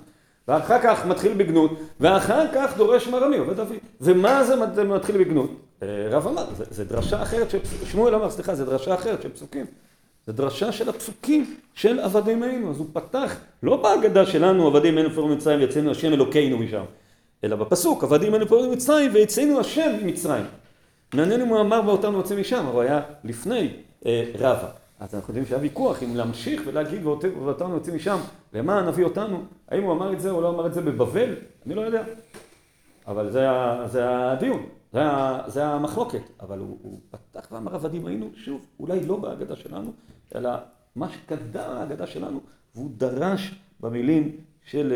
[0.47, 5.51] ואחר כך מתחיל בגנות, ואחר כך דורש מרמי, עובד אבי, ומה זה מתחיל בגנות?
[5.83, 7.47] אה, רב אמר, זה, זה דרשה אחרת,
[7.85, 9.65] שמואל אמר, סליחה, זה דרשה אחרת של פסוקים.
[10.27, 12.71] זה דרשה של הפסוקים של עבדים היינו.
[12.71, 16.83] אז הוא פתח, לא בהגדה שלנו, עבדים היינו פרעו ממצרים ויצאנו השם אלוקינו משם,
[17.43, 20.45] אלא בפסוק, עבדים היינו פרעו ממצרים ויצאנו השם ממצרים.
[21.13, 23.73] מעניין אם הוא אמר באותנו יוצא משם, הוא היה לפני
[24.05, 24.67] אה, רבא.
[24.99, 28.17] אז אנחנו יודעים שהיה ויכוח אם להמשיך ולהגיד ואותנו יוצאים משם,
[28.53, 29.43] למה נביא אותנו?
[29.69, 31.35] האם הוא אמר את זה או לא אמר את זה בבבל?
[31.65, 32.03] אני לא יודע.
[33.07, 33.47] אבל זה,
[33.85, 34.65] זה הדיון.
[34.93, 35.01] זה,
[35.47, 39.93] זה המחלוקת, אבל הוא, הוא פתח ואמר עבדים היינו, שוב, אולי לא בהגדה שלנו,
[40.35, 40.49] אלא
[40.95, 42.41] מה שקדם להגדה שלנו,
[42.75, 44.93] והוא דרש במילים של,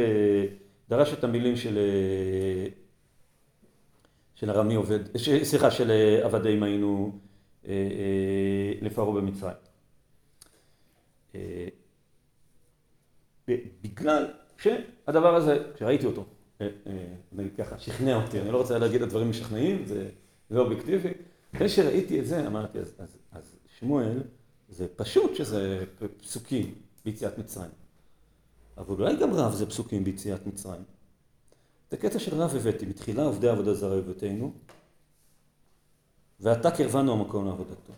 [0.89, 1.79] דרש את המילים של,
[4.35, 5.91] של ארמי עובד, סליחה, של
[6.23, 7.19] עבדים היינו
[8.81, 9.55] לפרעה במצרים.
[13.81, 16.25] בגלל שהדבר הזה, כשראיתי אותו,
[17.31, 20.09] נגיד ככה, שכנע אותי, אני לא רוצה להגיד את הדברים משכנעים, זה
[20.51, 21.09] לא אובייקטיבי.
[21.55, 24.21] אחרי שראיתי את זה, אמרתי, אז, אז, אז שמואל,
[24.69, 25.85] זה פשוט שזה
[26.21, 27.71] פסוקים ביציאת מצרים.
[28.77, 30.83] אבל אולי גם רב זה פסוקים ביציאת מצרים.
[31.87, 34.53] את הקטע של רב הבאתי, מתחילה עובדי עבודה זרה הבאתנו,
[36.39, 37.93] ועתה קרבנו המקום לעבודתו.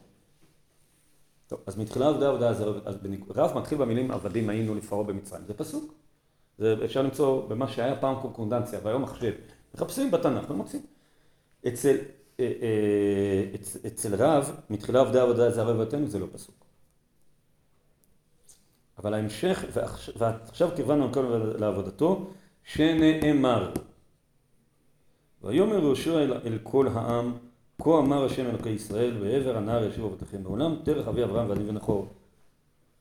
[1.48, 2.96] טוב, אז מתחילה עובדי עבודה זרה, אז
[3.30, 5.94] רב מתחיל במילים עבדים היינו לפרעה במצרים, זה פסוק.
[6.58, 9.34] זה אפשר למצוא במה שהיה פעם קורקונדנציה, והיום מחשב.
[9.76, 10.82] מחפשים בתנ"ך ומוצאים.
[11.68, 11.98] אצל,
[12.40, 16.61] אה, אה, אצל, אצל רב, מתחילה עובדי עבודה זרה ובתינו, זה לא פסוק.
[18.98, 19.66] אבל ההמשך,
[20.18, 22.28] ועכשיו כיוונו הכל לעבודתו,
[22.64, 23.74] שנאמר.
[25.44, 27.34] ויאמר יהושע אל, אל כל העם,
[27.82, 32.08] כה אמר השם אלוקי ישראל, ועבר הנער ישוב אבותיכם בעולם, תרך אבי אברהם ואני ונחור.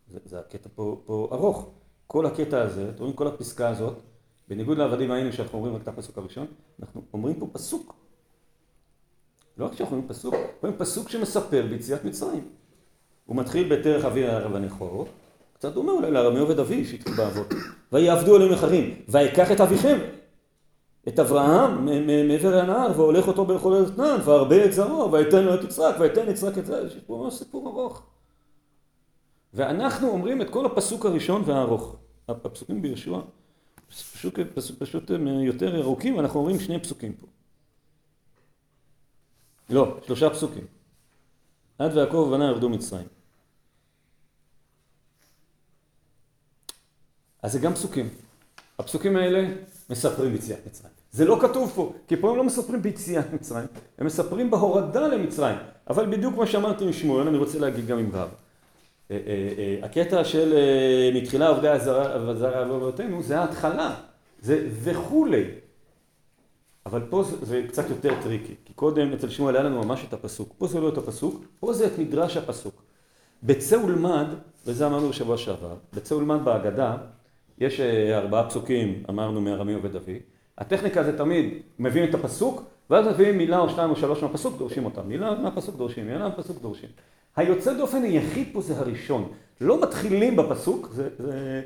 [0.08, 1.70] זה, זה הקטע פה, פה ארוך.
[2.06, 3.94] כל הקטע הזה, אתם רואים כל הפסקה הזאת,
[4.48, 6.46] בניגוד לעבדים היינו שאנחנו אומרים רק את הפסוק הראשון,
[6.80, 7.94] אנחנו אומרים פה פסוק.
[9.56, 12.48] לא רק שאנחנו אומרים פסוק, אומרים פסוק שמספר ביציאת מצרים.
[13.26, 15.06] הוא מתחיל בתרך אבי ונכור,
[15.60, 17.54] קצת דומה אולי לארמי עובד אבי שהתחיל באבות.
[17.92, 19.98] ויעבדו עליהם אחרים, ויקח את אביכם,
[21.08, 21.84] את אברהם
[22.28, 26.58] מעבר הנהר, והולך אותו בכל אתנן, והרבה את זרעו, ויתן לו את יצחק, ויתן יצחק
[26.58, 28.02] את זה, יש פה ממש סיפור ארוך.
[29.54, 31.96] ואנחנו אומרים את כל הפסוק הראשון והארוך.
[32.28, 33.18] הפסוקים ביהושע
[33.88, 37.26] פשוט, פשוט, פשוט הם יותר ארוכים, אנחנו אומרים שני פסוקים פה.
[39.70, 40.64] לא, שלושה פסוקים.
[41.78, 43.19] עד ויעקב ובנה ירדו מצרים.
[47.50, 48.08] אז זה גם פסוקים.
[48.78, 49.48] הפסוקים האלה
[49.90, 50.92] מספרים ביציאת מצרים.
[51.12, 53.66] זה לא כתוב פה, כי פה הם לא מספרים ביציאת מצרים,
[53.98, 55.56] הם מספרים בהורדה למצרים.
[55.88, 58.28] אבל בדיוק כמו שאמרתי עם שמואל, אני רוצה להגיד גם עם רב.
[59.10, 60.54] אה, אה, אה, הקטע של
[61.14, 63.94] מתחילה עובדי עבודה זרה היו אבותינו זה ההתחלה,
[64.40, 65.44] זה וכולי.
[66.86, 70.12] אבל פה זה, זה קצת יותר טריקי, כי קודם אצל שמואל היה לנו ממש את
[70.12, 70.54] הפסוק.
[70.58, 72.82] פה זה לא את הפסוק, פה זה את מדרש הפסוק.
[73.42, 74.26] בצא ולמד,
[74.66, 76.96] וזה אמרנו בשבוע שעבר, בצא ולמד בהגדה,
[77.60, 77.80] יש
[78.14, 80.18] ארבעה פסוקים, אמרנו מארמי אובד אבי.
[80.58, 84.84] הטכניקה זה תמיד מביאים את הפסוק, ואז מביאים מילה או שתיים או שלוש מהפסוק, דורשים
[84.84, 85.02] אותם.
[85.08, 86.88] מילה מהפסוק דורשים, מילה מהפסוק דורשים.
[87.36, 89.28] היוצא דופן היחיד פה זה הראשון.
[89.60, 91.62] לא מתחילים בפסוק, זה, זה,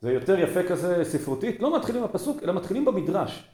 [0.00, 3.48] זה יותר יפה כזה ספרותית, לא מתחילים בפסוק, אלא מתחילים במדרש.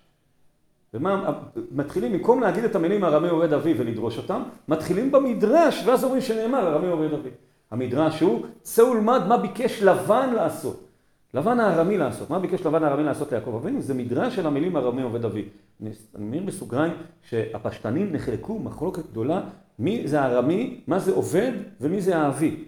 [0.95, 1.33] ומה,
[1.71, 6.73] מתחילים, במקום להגיד את המילים ארמי עובד אבי ולדרוש אותם, מתחילים במדרש, ואז אומרים שנאמר
[6.73, 7.31] ארמי עובד אבי.
[7.71, 10.92] המדרש הוא, צא ולמד מה ביקש לבן לעשות.
[11.35, 12.31] לבן הארמי לעשות.
[12.31, 13.81] מה ביקש לבן הארמי לעשות ליעקב אבינו?
[13.81, 15.45] זה מדרש של המילים ארמי עובד אבי.
[15.83, 16.93] אני מעיר בסוגריים
[17.23, 19.41] שהפשטנים נחלקו מחלוקת גדולה
[19.79, 22.65] מי זה ארמי, מה זה עובד ומי זה האבי.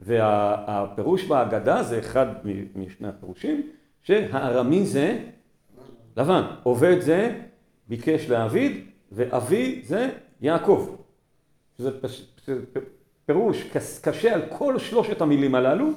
[0.00, 2.26] והפירוש בהגדה זה אחד
[2.76, 3.70] משני הפירושים,
[4.02, 5.18] שהארמי זה
[6.16, 7.40] לבן, עובד זה
[7.88, 8.72] ביקש להעביד,
[9.12, 10.96] ואבי זה יעקב.
[11.78, 11.90] שזה
[13.26, 13.70] פירוש
[14.02, 15.88] קשה על כל שלושת המילים הללו,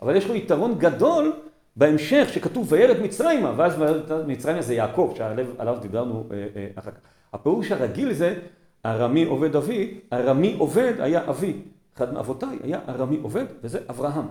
[0.00, 1.32] אבל יש לו יתרון גדול
[1.76, 3.82] בהמשך שכתוב וירד מצרימה, ואז
[4.26, 6.98] מצרימה זה יעקב, שעליו דיברנו אה, אה, אחר כך.
[7.32, 8.38] הפירוש הרגיל זה
[8.86, 11.52] ארמי עובד אבי, ארמי עובד היה אבי.
[11.96, 14.26] אחד מאבותיי היה ארמי עובד, וזה אברהם.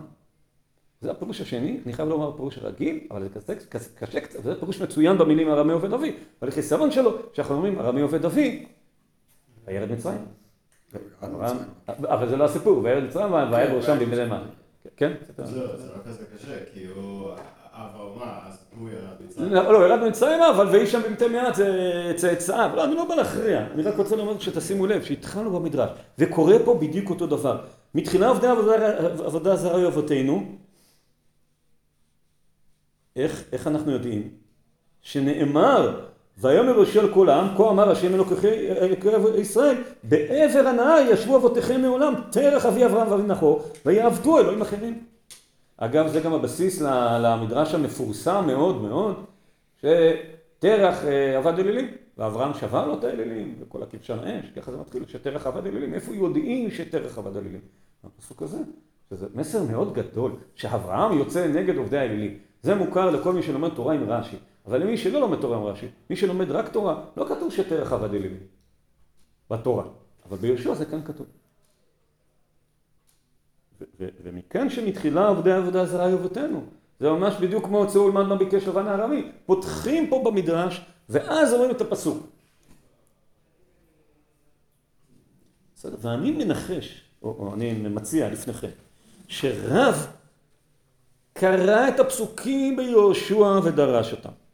[1.02, 4.60] זה הפירוש השני, אני חייב לומר פירוש רגיל, אבל זה קשה, קשה, קשה קצת, וזה
[4.60, 8.66] פירוש מצוין במילים ארמי עובד אבי, אבל החיסרון שלו, שאנחנו אומרים ארמי עובד אבי,
[9.66, 10.26] וירד מצרים.
[12.04, 14.44] אבל זה לא הסיפור, וירד מצרים, והיה בראשם בימי מה.
[14.96, 15.14] כן?
[15.38, 17.32] זה לא כזה קשה, כי הוא...
[19.38, 22.72] לא, לא, ירד מצרימה, אבל ויהי שם במתי מעט זה צאצאיו.
[22.76, 26.74] לא, אני לא בא להכריע, אני רק רוצה לומר שתשימו לב, שהתחלנו במדרש, וקורה פה
[26.74, 27.66] בדיוק אותו דבר.
[27.96, 28.48] מתחילה עובדי
[29.26, 30.58] עבודה זרה אבותינו,
[33.16, 34.30] איך, איך אנחנו יודעים?
[35.02, 36.06] שנאמר,
[36.40, 38.36] ויאמר יהושע על כל העם, כה אמר השם אלוקי
[39.38, 45.04] ישראל, בעבר הנהר ישבו אבותיכם מעולם, תרך אבי אברהם ואבי נחור, ויעבדו אלוהים אחרים.
[45.78, 46.82] אגב, זה גם הבסיס
[47.22, 49.26] למדרש המפורסם מאוד מאוד,
[49.78, 55.04] שתרח אה, עבד אלילים, ואברהם שבר לו את האלילים, וכל הכבשן האש, ככה זה מתחיל,
[55.08, 55.94] שתרח עבד אלילים.
[55.94, 57.62] איפה יודעים שתרח עבד אלילים?
[58.04, 58.58] הפסוק הזה,
[59.10, 62.38] שזה מסר מאוד גדול, שאברהם יוצא נגד עובדי האלילים.
[62.62, 64.36] זה מוכר לכל מי שלומד תורה עם רש"י,
[64.68, 68.14] אבל למי שלא לומד תורה עם רש"י, מי שלומד רק תורה, לא כתוב שתרח עבד
[68.14, 68.40] אלילים
[69.50, 69.84] בתורה,
[70.30, 71.28] אבל ביהושע זה כאן כתוב.
[74.00, 76.64] ומכאן שמתחילה עובדי עבודה זרה אבותינו.
[77.00, 79.32] זה ממש בדיוק כמו צאו ולמד מה ביקש לבן הארמי.
[79.46, 82.28] פותחים פה במדרש, ואז אומרים את הפסוק.
[85.76, 88.70] בסדר, ואני מנחש, או, או אני מציע לפניכם,
[89.28, 90.08] שרב
[91.34, 94.47] קרא את הפסוקים ביהושע ודרש אותם.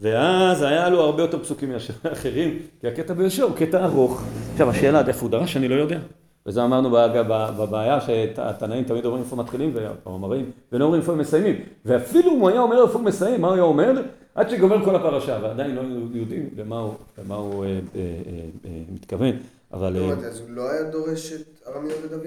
[0.00, 1.72] ואז היה לו הרבה יותר פסוקים
[2.04, 4.22] מאחרים, כי הקטע ביהושע הוא קטע ארוך.
[4.52, 5.98] עכשיו השאלה עד איפה הוא דרש, אני לא יודע.
[6.46, 6.90] וזה אמרנו
[7.58, 11.56] בבעיה שהתנאים תמיד אומרים איפה מתחילים והמאמרים, ולא אומרים איפה הם מסיימים.
[11.84, 14.02] ואפילו אם הוא היה אומר איפה הוא מסיים, מה הוא היה אומר?
[14.34, 15.80] עד שגומר כל הפרשה, ועדיין לא
[16.14, 18.00] יודעים למה הוא, אה, אה,
[18.64, 19.36] אה, מתכוון.
[19.72, 19.92] אבל...
[19.92, 22.26] לא, אז הוא לא היה דורש את ארמי ודוד?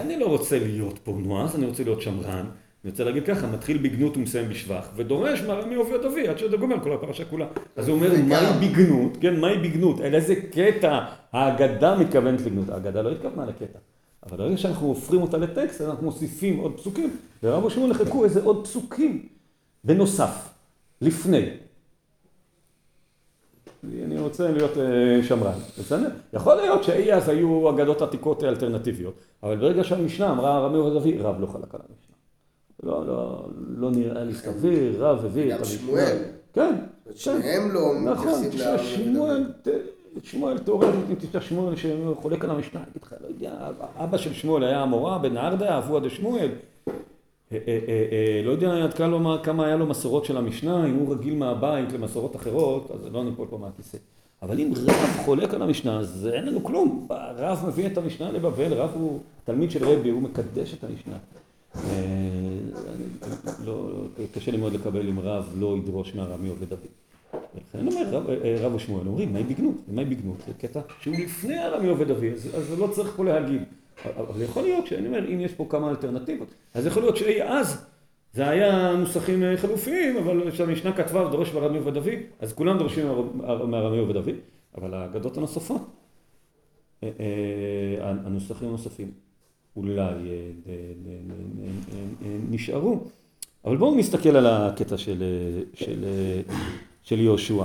[0.00, 2.46] אני לא רוצה להיות פה נועז, אני רוצה להיות שמרן.
[2.84, 6.80] אני רוצה להגיד ככה, מתחיל בגנות ומסיים בשבח, ודורש מי עובד אבי עד שזה גומר
[6.82, 7.46] כל הפרשה כולה.
[7.76, 9.16] אז הוא אומר, מהי בגנות?
[9.20, 10.00] כן, מהי בגנות?
[10.00, 12.68] על איזה קטע ההגדה מתכוונת לגנות?
[12.68, 13.78] ההגדה לא התכוונה לקטע.
[14.26, 18.64] אבל ברגע שאנחנו הופכים אותה לטקסט, אנחנו מוסיפים עוד פסוקים, ורב ושמואל חיכו איזה עוד
[18.64, 19.28] פסוקים
[19.84, 20.48] בנוסף,
[21.00, 21.50] לפני.
[24.04, 26.08] אני רוצה להיות אה, שמרן, בסדר?
[26.32, 31.40] יכול להיות שאי אז היו אגדות עתיקות אלטרנטיביות, אבל ברגע שהמשנה אמרה רמי ודוד, רב
[31.40, 32.11] לא חלק על המשנה.
[32.82, 35.78] לא, לא, לא נראה לי סביר, רב הביא את גם המשנה.
[35.78, 36.18] שמואל.
[36.52, 37.12] כן, כן.
[37.14, 39.44] שניהם לא נכון, מתייחסים תשמע, לאהרון שמואל,
[40.22, 44.64] שמואל תיאורטית, אם תשמע שמואל שחולק על המשנה, יגיד לך, לא יודע, אבא של שמואל
[44.64, 46.50] היה המורה בנהרדה, אבוה דשמואל.
[47.52, 48.94] אה, אה, אה, לא יודע עד
[49.42, 53.46] כמה היה לו מסורות של המשנה, אם הוא רגיל מהבית למסורות אחרות, אז לא ניפול
[53.50, 53.98] פה מהכיסא.
[54.42, 57.06] אבל אם רב חולק על המשנה, אז אין לנו כלום.
[57.36, 61.16] רב מביא את המשנה לבבל, רב הוא תלמיד של רבי, הוא מקדש את המשנה.
[63.46, 63.90] אה, לא,
[64.34, 66.78] קשה לי מאוד לקבל אם רב לא ידרוש מהרמי עובד דוד.
[67.74, 69.74] אני אומר, רב, אה, רב ושמואל אומרים, מהי בגנות?
[69.88, 70.36] ומהי בגנות?
[70.46, 73.62] זה קטע שהוא לפני הרמי עובד אבי, אז, אז לא צריך פה להגיד.
[74.16, 77.84] אבל יכול להיות שאני אומר, אם יש פה כמה אלטרנטיבות, אז יכול להיות שאי אז
[78.34, 83.06] זה היה נוסחים אה, חלופיים, אבל כשהמשנה כתבה ודורש מהרמי עובד אבי, אז כולם דורשים
[83.34, 84.32] מהר- מהרמי עובד אבי,
[84.78, 85.82] אבל האגדות הנוספות,
[87.02, 89.10] אה, אה, הנוסחים הנוספים,
[89.76, 90.12] אולי אה,
[92.50, 93.00] נשארו.
[93.64, 95.22] אבל בואו נסתכל על הקטע של,
[95.74, 96.04] של,
[97.02, 97.64] של יהושע.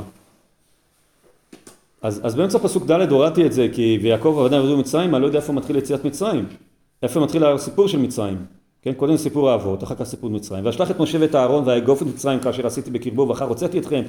[2.01, 5.27] אז, אז באמצע פסוק ד' הורדתי את זה, כי ויעקב עבדיו ירדו ממצרים, אני לא
[5.27, 6.45] יודע איפה מתחיל יציאת מצרים.
[7.03, 8.37] איפה מתחיל הסיפור של מצרים.
[8.81, 10.65] כן, קודם סיפור האבות, אחר כך סיפור מצרים.
[10.65, 14.01] ואשלח את משה ואת אהרון ויאגוף את מצרים כאשר עשיתי בקרבו, ואחר הוצאתי אתכם,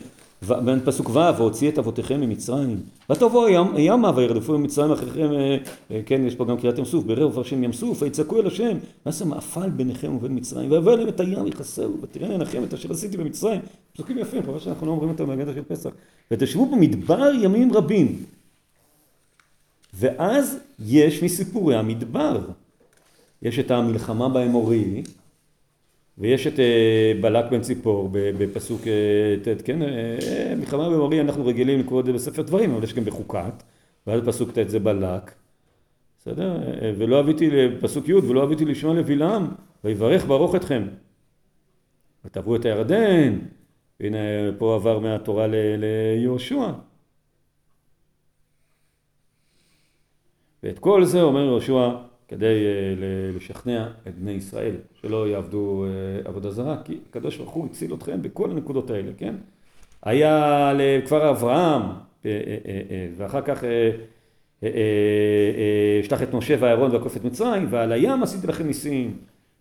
[0.85, 2.81] פסוק ו', והוציא את אבותיכם ממצרים.
[3.11, 3.49] ותבואו
[3.79, 5.57] ימה וירדפו ממצרים אחריכם, אה,
[5.91, 8.79] אה, כן, יש פה גם קריאת ים סוף, ברר ופרשים ים סוף, ויצעקו אל השם,
[9.07, 13.17] ועשה מאפל ביניכם ובין מצרים, ויבוא אליהם את הים יכסהו, ותראה עיניכם את אשר עשיתי
[13.17, 13.61] במצרים.
[13.95, 15.91] פסוקים יפים, חבל שאנחנו לא אומרים אותם בהגדה של פסח.
[16.31, 18.25] ותשבו במדבר ימים רבים.
[19.95, 22.41] ואז יש מסיפורי המדבר.
[23.43, 25.03] יש את המלחמה באמורי,
[26.19, 29.83] ויש את אה, בלק בן ציפור בפסוק אה, ט', כן?
[29.83, 33.63] אה, מלחמה באמורי אנחנו רגילים לקרוא את זה בספר דברים, אבל יש גם בחוקת,
[34.07, 35.33] ואז בפסוק ט' זה בלק,
[36.19, 36.57] בסדר?
[36.99, 39.49] ולא אביתי לפסוק י' ולא אביתי לשמוע לבלעם,
[39.85, 40.89] ויברך ברוך אתכם.
[42.25, 43.39] ותעברו את הירדן,
[44.01, 44.19] והנה
[44.59, 45.47] פה עבר מהתורה
[45.79, 46.71] ליהושע.
[50.63, 51.91] ואת כל זה אומר יהושע
[52.29, 55.91] כדי אה, לשכנע את בני ישראל שלא יעבדו אה,
[56.25, 59.35] עבודה זרה כי הקדוש ברוך הוא הציל אתכם בכל הנקודות האלה, כן?
[60.03, 61.83] היה לכפר אברהם
[62.27, 62.31] אה,
[63.17, 63.65] ואחר כך
[66.05, 69.19] אשלח את משה ואהרון ועקוף את מצרים ועל הים עשיתי לכם ניסים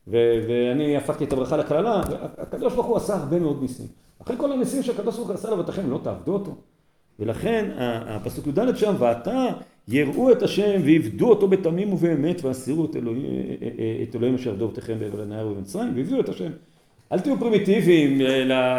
[0.07, 2.01] ואני הפכתי את הברכה לקללה
[2.37, 3.87] הקדוש ברוך הוא עשה הרבה מאוד ניסים
[4.21, 6.55] אחרי כל הניסים שהקדוש ברוך הוא עשה לבתיכם לא תעבדו אותו
[7.19, 7.71] ולכן
[8.07, 9.45] הפסוק י"ד שם, ועתה
[9.87, 13.25] יראו את השם ועבדו אותו בתמים ובאמת והסירו את אלוהים,
[14.09, 16.51] את אלוהים אשר עבדו בעבר הנהר ובמצרים והביאו את השם.
[17.11, 18.21] אל תהיו פרימיטיביים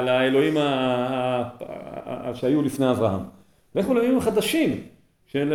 [0.06, 1.48] לאלוהים ה-
[2.34, 3.20] שהיו לפני אברהם.
[3.74, 4.80] לכו לאלוהים החדשים
[5.26, 5.52] של,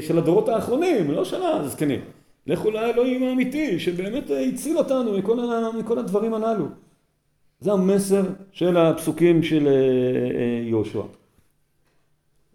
[0.00, 2.00] של הדורות האחרונים, לא של הזקנים.
[2.46, 5.36] לכו לאלוהים האמיתי שבאמת הציל אותנו מכל,
[5.78, 6.66] מכל הדברים הללו.
[7.60, 11.02] זה המסר של הפסוקים של אה, אה, יהושע.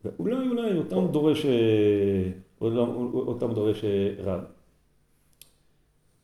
[0.06, 4.40] ואולי אולי אותם דורש, אה, אותם- אותם דורש אה, רב.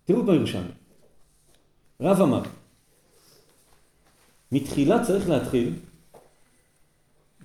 [0.06, 0.70] תראו בירושלמי.
[2.02, 2.42] רב אמר,
[4.52, 5.74] מתחילה צריך להתחיל,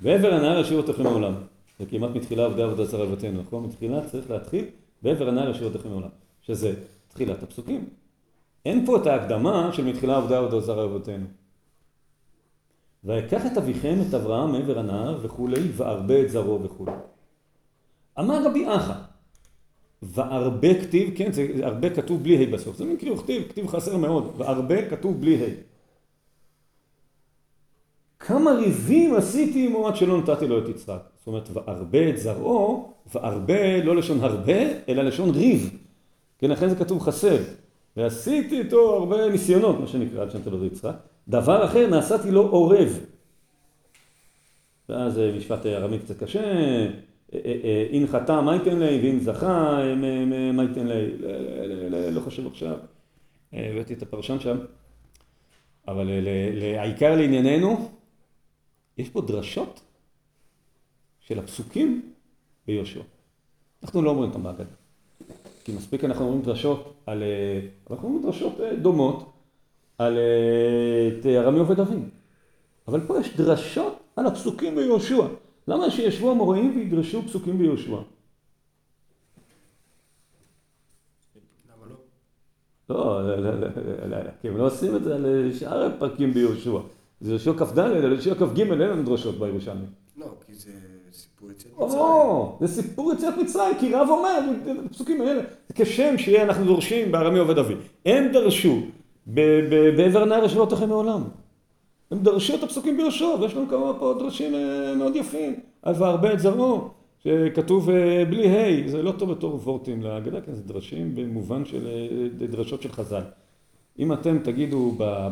[0.02, 1.34] בעבר הנהר ישאיר אותכם מעולם.
[1.78, 3.64] זה כמעט מתחילה עבדי עבודה זרה אבותינו, נכון?
[3.64, 4.64] מתחילה צריך להתחיל,
[5.02, 6.08] בעבר הנהר ישאיר אותכם מעולם.
[6.42, 6.74] שזה
[7.08, 7.88] תחילת הפסוקים.
[8.64, 11.26] אין פה את ההקדמה של מתחילה עבודה עבודה זרה אבותינו.
[13.04, 16.92] ויקח את אביכם את אברהם מעבר הנהר וכולי, וארבה את זרעו וכולי.
[18.18, 18.94] אמר רבי אחא,
[20.02, 23.96] וארבה כתיב, כן, זה הרבה כתוב בלי ה' בסוף, זה מין כאילו כתיב, כתיב חסר
[23.96, 25.48] מאוד, וארבה כתוב בלי ה'.
[28.18, 31.02] כמה ריבים עשיתי עמו עד שלא נתתי לו את יצחק.
[31.18, 35.78] זאת אומרת, וארבה את זרעו, וארבה לא לשון הרבה, אלא לשון ריב.
[36.38, 37.36] כן, לכן זה כתוב חסר.
[37.96, 40.96] ועשיתי איתו הרבה ניסיונות, מה שנקרא, עד שנתתי לו את יצחק.
[41.28, 42.98] דבר אחר, נעשיתי לו עורב.
[44.88, 46.86] ואז אה, משפט ארמי קצת קשה, אה,
[47.34, 49.94] אה, אה, אין חטא מה ייתן לי, ואין זכה אה,
[50.52, 51.26] מה ייתן לי, ל-
[51.66, 52.78] ל- ל- לא חשוב עכשיו.
[53.54, 54.58] אה, הבאתי את הפרשן שם,
[55.88, 57.90] אבל אה, העיקר לענייננו,
[58.98, 59.80] יש פה דרשות
[61.20, 62.12] של הפסוקים
[62.66, 63.00] ביהושע.
[63.82, 64.64] אנחנו לא אומרים אותם בהגדה.
[65.64, 67.22] כי מספיק אנחנו אומרים דרשות על...
[67.22, 67.60] אה,
[67.90, 69.31] אנחנו אומרים דרשות אה, דומות
[70.06, 70.18] על
[71.24, 72.08] אה, ארמי עובד אבים.
[72.88, 75.26] אבל פה יש דרשות על הפסוקים ביהושע.
[75.68, 77.96] למה שישבו המוראים וידרשו פסוקים ביהושע?
[82.90, 86.78] לא, לא, לא, לא, לא, כי הם לא עושים את זה על שאר הפרקים ביהושע.
[87.20, 89.86] זה יהושע כ"ד, על יהושע כ"ג אין לנו דרשות בירושלמי.
[90.16, 90.70] לא, כי זה
[91.12, 92.00] סיפור יציאת מצרים.
[92.00, 94.40] או, זה סיפור יציאת מצרים, כי רב אומר,
[94.86, 97.74] הפסוקים האלה, זה כשם שיהיה אנחנו דורשים בארמי עובד אבי.
[98.06, 98.82] הם דרשו
[99.26, 101.22] בעבר נהר אשר לא תחם מעולם.
[102.10, 105.54] הם דרשו את הפסוקים ביהושע, ויש לנו כמה פה דרשים אה, מאוד יפים.
[105.82, 110.52] אז והרבה את זרעו, שכתוב אה, בלי ה', זה לא טוב בתור וורטים להגדה, כי
[110.52, 113.22] זה דרשים במובן של אה, דרשות של חז"ל.
[113.98, 115.28] אם אתם תגידו, ב-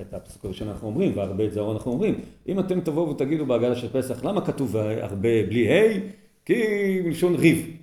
[0.00, 2.14] את הפסוק הראשון אנחנו אומרים, והרבה את זרעו אנחנו אומרים,
[2.48, 6.00] אם אתם תבואו ותגידו בהגדה של פסח, למה כתוב הרבה בלי ה'?
[6.44, 6.62] כי
[7.04, 7.76] מלשון ריב.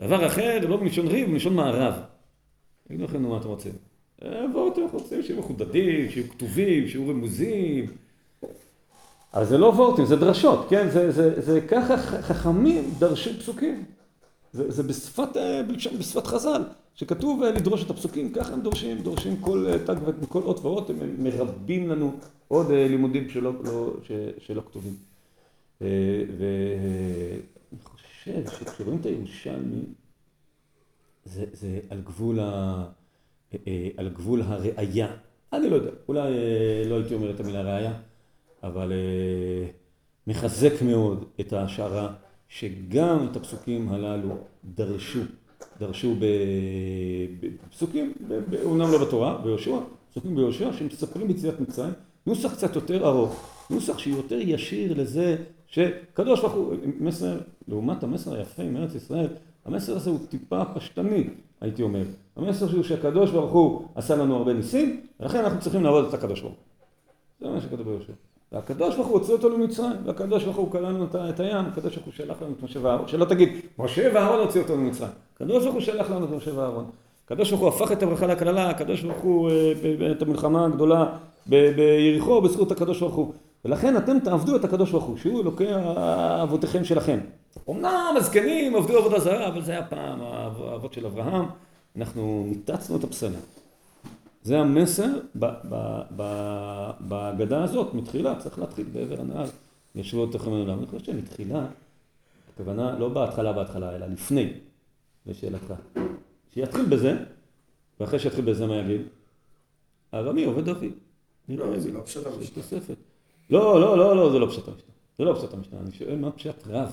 [0.00, 1.94] דבר אחר, לא מלשון ריב, מלשון מערב.
[2.88, 3.72] תגידו לכם, נו, מה אתם רוצים?
[4.52, 7.86] בואו אתם רוצים שיהיו מחודדים, שיהיו כתובים, שיהיו רמוזים.
[9.34, 10.90] אבל זה לא וורטים, זה דרשות, כן?
[10.90, 13.84] זה, זה, זה ככה חכמים דרשו פסוקים.
[14.52, 16.62] זה, זה בשפת, אה, בלשון- בשפת חז"ל,
[16.94, 20.90] שכתוב אה, לדרוש את הפסוקים, ככה הם דורשים, דורשים כל אה, תג וכל אות ואות,
[20.90, 22.12] הם מרבים לנו
[22.48, 23.94] עוד לימודים שלא, לא,
[24.38, 24.94] שלא כתובים.
[25.80, 25.88] ואני
[27.84, 29.82] חושב שכשרואים את הירושלמי,
[31.24, 32.84] זה, זה על גבול, ה,
[33.96, 35.08] על גבול הראייה.
[35.52, 37.92] אני לא יודע, אולי אה, לא הייתי אומר את המילה ראייה,
[38.62, 39.68] אבל אה,
[40.26, 42.12] מחזק מאוד את ההשערה
[42.48, 45.20] שגם את הפסוקים הללו דרשו,
[45.80, 46.14] דרשו
[47.40, 48.12] בפסוקים,
[48.64, 49.76] אומנם לא בתורה, ביהושע,
[50.10, 51.92] פסוקים ביהושע שמספרים ביציאת מצרים,
[52.26, 55.36] נוסח קצת יותר ארוך, נוסח שיותר ישיר לזה
[55.66, 57.38] שקדוש ברוך הוא, מסר,
[57.68, 59.28] לעומת המסר היפה עם ארץ ישראל,
[59.64, 61.24] המסר הזה הוא טיפה פשטני,
[61.60, 62.02] הייתי אומר.
[62.36, 66.40] המסר הוא שהקדוש ברוך הוא עשה לנו הרבה ניסים, ולכן אנחנו צריכים לעבוד את הקדוש
[66.40, 66.60] ברוך הוא.
[67.48, 68.12] זה מה שכתוב ביהושע.
[68.52, 72.14] והקדוש ברוך הוא הוציא אותנו ממצרים, והקדוש ברוך הוא לנו את- הים, הקדוש ברוך הוא
[72.14, 75.10] שלח לנו את משה ואהרון, שלא תגיד, משה ואהרון הוציא אותנו ממצרים.
[75.34, 76.84] הקדוש ברוך הוא שלח לנו את משה ואהרון.
[77.24, 79.72] הקדוש ברוך הוא הפך את הברכה לקללה, הקדוש ברוך הוא, אה,
[80.12, 81.06] את המלחמה הגדולה
[81.46, 83.32] ביריחו בזכות הקדוש ברוך הוא.
[83.64, 85.66] ולכן אתם תעבדו את הקדוש ברוך הוא, שהוא אלוקי
[86.42, 87.18] אבותיכם שלכם.
[87.70, 91.44] אמנם הזקנים עבדו עבודה זרה, אבל זה היה פעם האבות של אברהם.
[91.96, 93.40] אנחנו ניתצנו את הפסלים.
[94.42, 95.08] זה המסר
[97.00, 99.46] בהגדה הזאת, מתחילה, צריך להתחיל בעבר הנהר,
[99.94, 100.78] ישבו אותכם לעולם.
[100.78, 101.66] אני חושב שמתחילה,
[102.54, 104.52] הכוונה לא בהתחלה בהתחלה, אלא לפני,
[105.26, 105.74] לשאלתך.
[106.54, 107.16] שיתחיל בזה,
[108.00, 109.00] ואחרי שיתחיל בזה מה יגיד?
[110.14, 110.90] ארמי עובד אבי.
[111.48, 112.62] לא, זה לא פשוט המשנה.
[113.50, 114.90] לא, לא, לא, לא, זה לא פשט המשנה.
[115.18, 116.92] זה לא פשט המשנה, אני שואל מה פשט רב.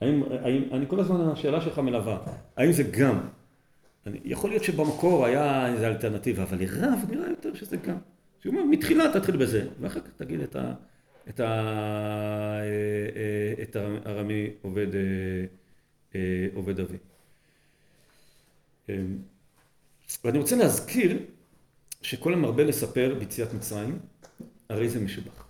[0.00, 2.18] האם, האם, אני כל הזמן, השאלה שלך מלווה,
[2.56, 3.20] האם זה גם?
[4.24, 7.96] יכול להיות שבמקור היה איזו אלטרנטיבה, אבל לרב נראה יותר שזה גם.
[8.40, 10.74] שהוא אומר, מתחילה תתחיל בזה, ואחר כך תגיד את ה...
[11.28, 11.44] את ה...
[11.44, 12.62] אה,
[13.16, 14.86] אה, את הארמי עובד,
[16.14, 16.96] אה, עובד אבי.
[18.88, 18.94] אה,
[20.24, 21.18] ואני רוצה להזכיר
[22.02, 23.98] שכל המרבה לספר ביציאת מצרים,
[24.68, 25.44] הרי זה משובח.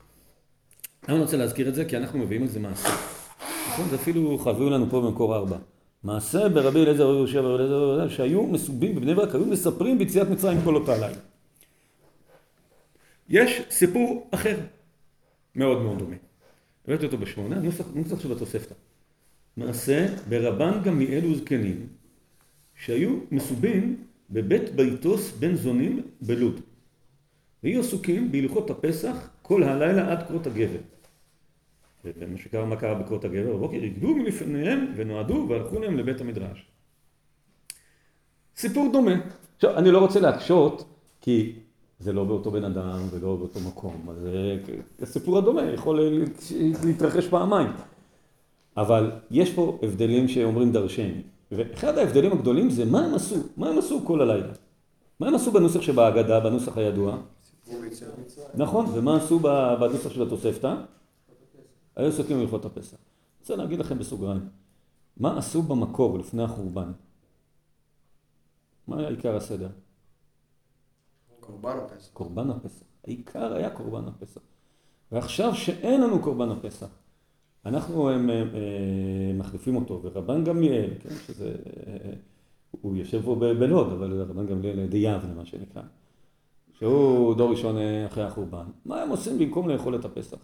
[1.08, 1.84] למה אני רוצה להזכיר את זה?
[1.84, 2.88] כי אנחנו מביאים על זה מעשה.
[3.68, 3.88] נכון?
[3.88, 5.58] זה אפילו חביאו לנו פה במקור ארבע.
[6.04, 9.98] מעשה ברבי אליעזר רבי יהושע ורבי אליעזר רבי יהושע, שהיו מסובים בבני ברק, היו מספרים
[9.98, 11.18] ביציאת מצרים כל אותה לילה.
[13.28, 14.56] יש סיפור אחר,
[15.56, 16.16] מאוד מאוד דומה.
[16.88, 18.74] הבאתי אותו בשמונה, נוסח, נוסח של התוספתא.
[19.56, 21.86] מעשה ברבן גמליאל וזקנים,
[22.74, 26.60] שהיו מסובים בבית ביתוס בן זונים בלוד.
[27.62, 30.78] והיו עסוקים בהלכות הפסח כל הלילה עד קרות הגבר.
[32.04, 33.56] ומה שקרה, מה קרה בקרות הגבר?
[33.56, 36.66] בבוקר הגדו מלפניהם ונועדו והלכו להם לבית המדרש.
[38.56, 39.12] סיפור דומה.
[39.56, 40.84] עכשיו, אני לא רוצה להקשות,
[41.20, 41.52] כי
[41.98, 44.06] זה לא באותו בן אדם ולא באותו מקום.
[44.10, 44.56] אז אה,
[45.02, 46.00] הסיפור הדומה יכול
[46.84, 47.70] להתרחש פעמיים.
[48.76, 51.22] אבל יש פה הבדלים שאומרים דרשני.
[51.52, 54.52] ואחד ההבדלים הגדולים זה מה הם עשו, מה הם עשו כל הלילה.
[55.20, 57.18] מה הם עשו בנוסח שבהגדה, בנוסח הידוע?
[57.44, 57.80] סיפור.
[58.54, 59.38] נכון, ומה עשו
[59.80, 60.74] בנוסח של התוספתא?
[61.96, 62.96] היו עסוקים בהלכות הפסח.
[62.96, 64.48] אני רוצה להגיד לכם בסוגריים,
[65.16, 66.92] מה עשו במקור לפני החורבן?
[68.88, 69.68] מה היה עיקר הסדר?
[71.40, 72.10] קורבן הפסח.
[72.12, 72.84] קורבן הפסח.
[73.04, 74.40] העיקר היה קורבן הפסח.
[75.12, 76.88] ועכשיו שאין לנו קורבן הפסח,
[77.66, 81.54] אנחנו הם, הם, הם, מחליפים אותו, ורבן גמליאל, כן, שזה,
[81.86, 82.12] אה,
[82.70, 85.82] הוא יושב פה בלוד, אבל רבן גמליאל די יבנה, מה שנקרא,
[86.78, 90.38] שהוא דור ראשון אה, אחרי החורבן, מה הם עושים במקום לאכול את הפסח?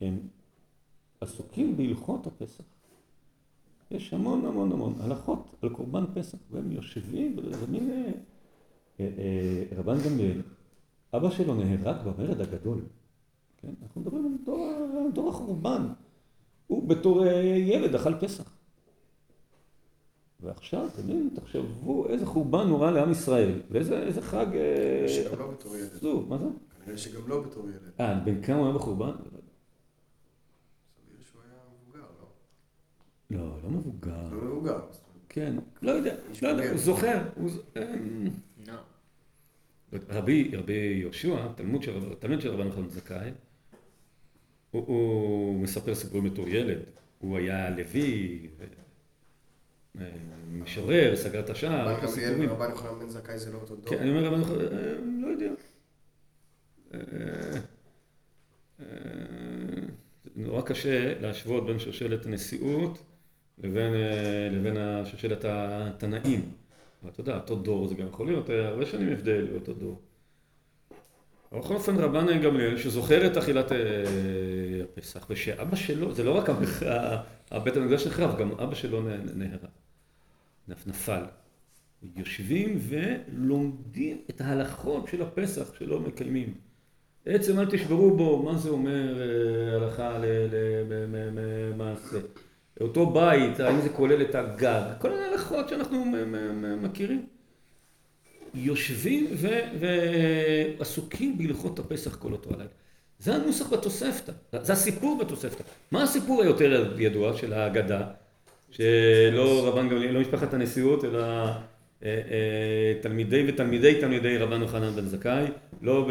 [0.00, 0.18] הם
[1.20, 2.64] עסוקים בהלכות הפסח.
[3.90, 7.90] יש המון המון המון הלכות על קורבן פסח, והם יושבים, וזה מין...
[7.90, 8.12] אה,
[9.00, 10.42] אה, אה, רבן גמליאל,
[11.14, 12.80] אבא שלו נהרג במרד הגדול.
[13.56, 13.74] כן?
[13.82, 15.88] אנחנו מדברים על דור, דור החורבן.
[16.66, 18.50] הוא בתור אה, ילד אכל פסח.
[20.40, 24.56] ועכשיו, יודעים, תחשבו איזה חורבן נורא לעם ישראל, ואיזה איזה חג...
[24.56, 26.04] אה, שגם לא בתור ילד.
[26.28, 26.44] מה זה?
[26.84, 27.90] כנראה שגם לא בתור ילד.
[28.00, 29.10] אה, בן כמה הוא היה בחורבן?
[29.10, 31.52] סביר שהוא היה
[31.84, 32.06] מבוגר,
[33.30, 33.58] לא?
[33.62, 34.28] לא, מבוגר.
[34.32, 34.80] לא מבוגר.
[35.28, 36.70] כן, לא יודע, לא יודע.
[36.70, 37.22] הוא זוכר.
[37.76, 38.28] אמ,
[40.08, 43.30] רבי, רבי יהושע, תלמוד של, תלמיד של רבן בן זכאי,
[44.70, 46.78] הוא, הוא מספר סיפורים בתור ילד.
[47.18, 48.48] הוא היה לוי,
[50.00, 50.04] אה,
[50.52, 52.50] משורר, סגר את השער, רבן גמליאל הסיפורים.
[52.50, 53.90] ורבן יוחנן בן זכאי זה לא אותו דור.
[53.90, 55.50] כן, אני אומר רבן יוחנן, אה, לא יודע.
[56.94, 57.00] אה,
[58.80, 58.86] אה,
[60.36, 62.98] נורא קשה להשוות בין שושלת הנשיאות
[63.64, 66.50] לבין, אה, לבין השושלת התנאים.
[67.08, 70.00] אתה יודע, אותו דור זה גם יכול להיות אה, הרבה שנים הבדל באותו דור.
[71.52, 73.78] בכל אופן רבן גמליאל, שזוכר את אכילת אה,
[74.82, 76.48] הפסח, ושאבא שלו, זה לא רק
[77.50, 79.02] הבית המקדש נחרב, גם אבא שלו
[79.34, 79.58] נהרג,
[80.68, 81.22] נפ- נפל.
[82.16, 86.54] יושבים ולומדים את ההלכות של הפסח שלא מקיימים.
[87.26, 89.22] עצם אל תשברו בו, מה זה אומר
[89.74, 90.18] הלכה
[91.74, 92.18] למעשה.
[92.80, 96.04] אותו בית, האם זה כולל את הגג, כל מיני הלכות שאנחנו
[96.82, 97.26] מכירים.
[98.54, 99.26] יושבים
[100.78, 102.70] ועסוקים בהלכות הפסח כל אותו הלילה.
[103.18, 105.62] זה הנוסח בתוספתא, זה הסיפור בתוספתא.
[105.90, 108.06] מה הסיפור היותר ידוע של ההגדה?
[108.70, 111.54] שלא רבן גמליאל, לא משפחת הנשיאות, אלא אה,
[112.02, 115.44] אה, תלמידי ותלמידי תלמידי רבן יוחנן בן זכאי,
[115.82, 116.08] לא,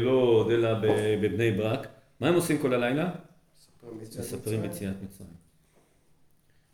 [0.00, 1.88] לא עוד אלא ב- בבני ברק.
[2.20, 3.10] מה הם עושים כל הלילה?
[3.92, 5.49] מספרים מספרים מצרים.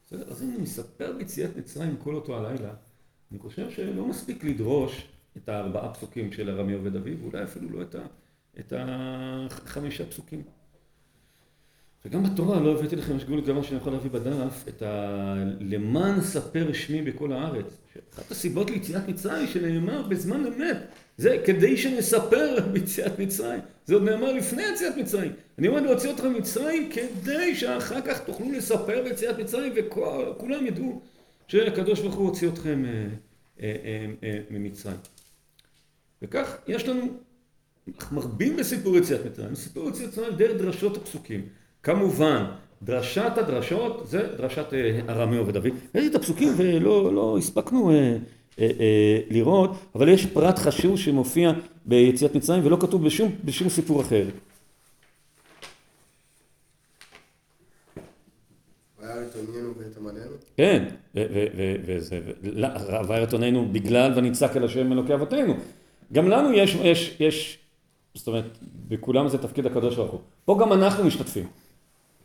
[0.06, 2.74] בסדר, אז אם אני מספר ביציאת מצרים כל אותו הלילה,
[3.30, 7.84] אני חושב שלא מספיק לדרוש את הארבעה פסוקים של ארמי עובד אביב, ואולי אפילו לא
[8.58, 10.42] את החמישה פסוקים.
[12.06, 15.34] וגם בתורה לא הבאתי לכם שגול גמר שאני יכול להביא בדף, את ה...
[15.60, 17.76] למען ספר שמי בכל הארץ.
[18.14, 20.76] אחת הסיבות ליציאת מצרים שנאמר בזמן אמת,
[21.16, 23.60] זה כדי שנספר ביציאת מצרים.
[23.86, 25.32] זה עוד נאמר לפני יציאת מצרים.
[25.58, 31.02] אני עומד להוציא אתכם ממצרים כדי שאחר כך תוכלו לספר ביציאת מצרים וכולם ידעו
[31.48, 33.06] שהקדוש ברוך הוא הוציא אתכם אה,
[33.60, 34.96] אה, אה, ממצרים.
[36.22, 37.06] וכך יש לנו
[38.12, 39.54] מרבים בסיפור יציאת מצרים.
[39.54, 41.48] סיפור יציאת מצרים דרך דרשות הפסוקים.
[41.86, 42.44] כמובן,
[42.82, 45.70] דרשת הדרשות זה דרשת אה, ארמי עובד אבי.
[45.94, 48.16] ראיתי את הפסוקים ולא לא הספקנו אה, אה,
[48.58, 51.52] אה, לראות, אבל יש פרט חשוב שמופיע
[51.84, 54.24] ביציאת מצרים ולא כתוב בשום, בשום סיפור אחר.
[60.56, 60.84] כן,
[61.86, 62.20] וזה,
[63.08, 65.54] וערת עוננו בגלל ונצעק אל השם אלוקי אבותינו.
[66.12, 67.58] גם לנו יש, יש, יש,
[68.14, 68.58] זאת אומרת,
[68.88, 70.20] בכולם זה תפקיד הקדוש ברוך הוא.
[70.44, 71.65] פה גם אנחנו משתתפים.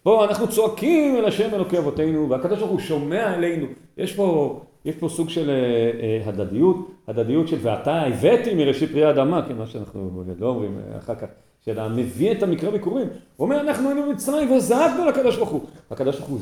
[0.04, 3.66] פה אנחנו צועקים אל השם אלוקי אבותינו, והקדוש ברוך הוא שומע אלינו.
[3.98, 9.06] יש פה, יש פה סוג של אה, אה, הדדיות, הדדיות של ואתה הבאתי מראשית פרי
[9.06, 11.28] האדמה, כן, מה שאנחנו לא אומרים אה, אחר כך,
[11.66, 13.08] של המביא את המקרא ביקורים.
[13.36, 15.62] הוא אומר, אנחנו היינו במצרים וזעקנו לקדוש ברוך הוא.
[15.92, 16.40] הקדוש ברוך הוא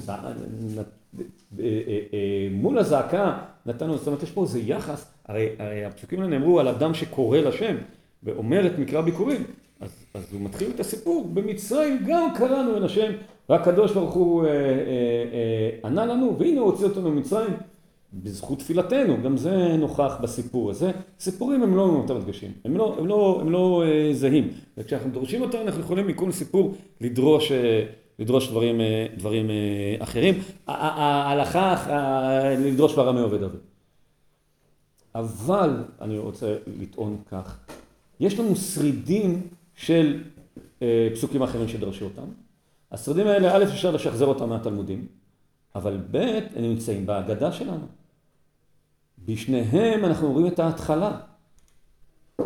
[1.59, 6.59] אה, מול הזעקה נתנו, זאת אומרת, יש פה איזה יחס, הרי, הרי הפסוקים האלה נאמרו
[6.59, 7.75] על אדם שקורא לשם
[8.23, 9.43] ואומר את מקרא ביקורים.
[9.79, 13.11] אז, אז הוא מתחיל את הסיפור, במצרים גם קראנו אל השם,
[13.49, 17.53] והקדוש ברוך הוא אה, אה, אה, ענה לנו, והנה הוא הוציא אותנו ממצרים,
[18.13, 20.91] בזכות תפילתנו, גם זה נוכח בסיפור הזה.
[21.19, 25.41] סיפורים הם לא יותר הדגשים, הם לא, הם לא, הם לא אה, זהים, וכשאנחנו דורשים
[25.41, 27.85] אותם אנחנו יכולים מכל סיפור לדרוש, אה,
[28.19, 29.55] לדרוש דברים, אה, דברים אה,
[29.99, 30.35] אחרים.
[30.67, 33.57] ההלכה, אה, לדרוש בארמי עובד אבי.
[35.15, 37.57] אבל אני רוצה לטעון כך,
[38.19, 39.47] יש לנו שרידים
[39.79, 40.23] של
[40.81, 42.25] אה, פסוקים אחרים שדרשו אותם.
[42.91, 45.07] השרידים האלה, א', אפשר לשחזר אותם מהתלמודים,
[45.75, 46.17] אבל ב',
[46.55, 47.87] הם נמצאים בהגדה שלנו.
[49.25, 51.19] בשניהם אנחנו רואים את ההתחלה.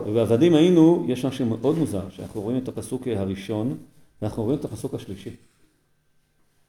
[0.05, 3.77] ובעבדים היינו, יש משהו מאוד מוזר, שאנחנו רואים את הפסוק הראשון,
[4.21, 5.35] ואנחנו רואים את הפסוק השלישי.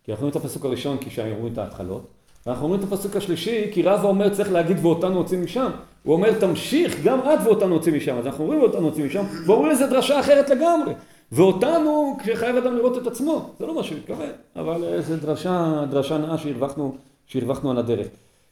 [0.04, 2.10] כי אנחנו רואים את הפסוק הראשון כי שם רואים את ההתחלות,
[2.46, 5.70] ואנחנו רואים את הפסוק השלישי כי רבא אומר צריך להגיד ואותנו הוציא משם.
[6.02, 8.18] הוא אומר תמשיך גם את ואותנו הוציא משם.
[8.18, 10.92] אז אנחנו רואים ואותנו הוציא משם, ואומרים לזה דרשה אחרת לגמרי.
[11.32, 13.50] ואותנו כשחייב אדם לראות את עצמו.
[13.58, 18.06] זה לא מה שהוא מתכוון, אבל זו דרשה, דרשה נאה שהרווחנו, שהרווחנו על הדרך.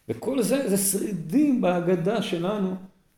[0.08, 2.74] וכל זה, זה שרידים בהגדה שלנו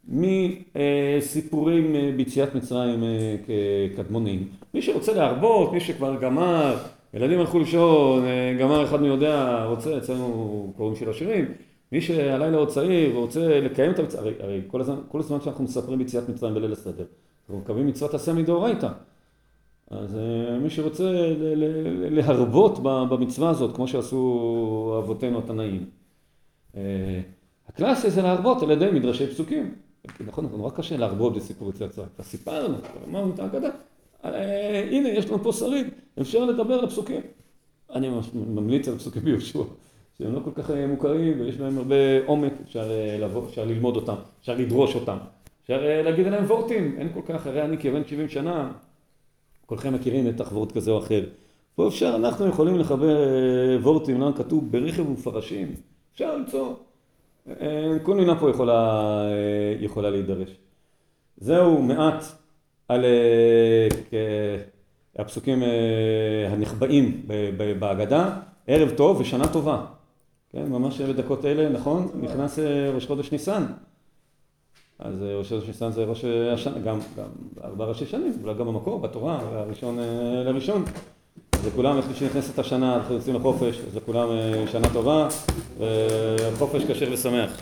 [0.08, 3.36] מסיפורים אה, ביציאת מצרים אה,
[3.94, 4.48] כקדמונים.
[4.74, 6.76] מי שרוצה להרבות, מי שכבר גמר,
[7.14, 11.44] ילדים הלכו לישון, אה, גמר אחד מי יודע, רוצה, אצלנו קוראים שיר השירים,
[11.92, 15.64] מי שהלילה עוד צעיר ורוצה לקיים את המצווה, הרי, הרי כל, הזמן, כל הזמן שאנחנו
[15.64, 17.04] מספרים ביציאת מצרים בליל הסדר,
[17.40, 18.88] אנחנו מקווים מצוות עשה מדאורייתא.
[19.90, 25.86] אז אה, מי שרוצה ל- ל- להרבות במצווה הזאת, כמו שעשו אבותינו התנאים,
[26.76, 27.20] אה,
[27.68, 29.74] הקלאסי זה להרבות על ידי מדרשי פסוקים.
[30.26, 32.08] נכון, נורא קשה להרבות בסיפור יציאת מצרים.
[32.14, 33.70] כבר סיפרנו, כבר אמרנו את ההגדה.
[34.24, 37.20] אה, הנה, יש לנו פה שרים, אפשר לדבר על הפסוקים.
[37.94, 39.58] אני ממליץ על פסוקים ביהושע,
[40.18, 43.96] שהם לא כל כך אה, מוכרים ויש בהם הרבה עומק, אפשר, אה, לבוא, אפשר ללמוד
[43.96, 45.16] אותם, אפשר לדרוש אותם,
[45.62, 48.72] אפשר להגיד עליהם וורטים, אין כל כך, הרי אני כבן 70 שנה,
[49.66, 51.24] כולכם מכירים בטח וורט כזה או אחר.
[51.74, 53.16] פה אפשר, אנחנו יכולים לחבר
[53.82, 55.74] וורטים, למה כתוב ברכב ופרשים,
[56.14, 56.74] אפשר למצוא.
[58.02, 59.22] כל מילה פה יכולה,
[59.80, 60.48] יכולה להידרש.
[61.36, 62.24] זהו מעט
[62.88, 63.04] על
[65.18, 65.68] הפסוקים אה,
[66.50, 67.22] הנחבאים
[67.78, 68.30] בהגדה.
[68.66, 69.84] ערב טוב ושנה טובה.
[70.52, 72.08] כן, ממש בדקות אלה, נכון?
[72.20, 73.64] נכנס אה, ראש חודש ניסן.
[74.98, 77.26] אז אה, ראש חודש ניסן זה ראש השנה, גם, גם
[77.64, 79.98] ארבע ראשי שנים, אולי גם במקור, בתורה, הראשון
[80.44, 80.84] לראשון.
[81.52, 84.28] אז לכולם, איך שנכנסת השנה, אנחנו יוצאים לחופש, אז לכולם
[84.72, 85.28] שנה טובה,
[85.78, 87.60] וחופש כשר ושמח.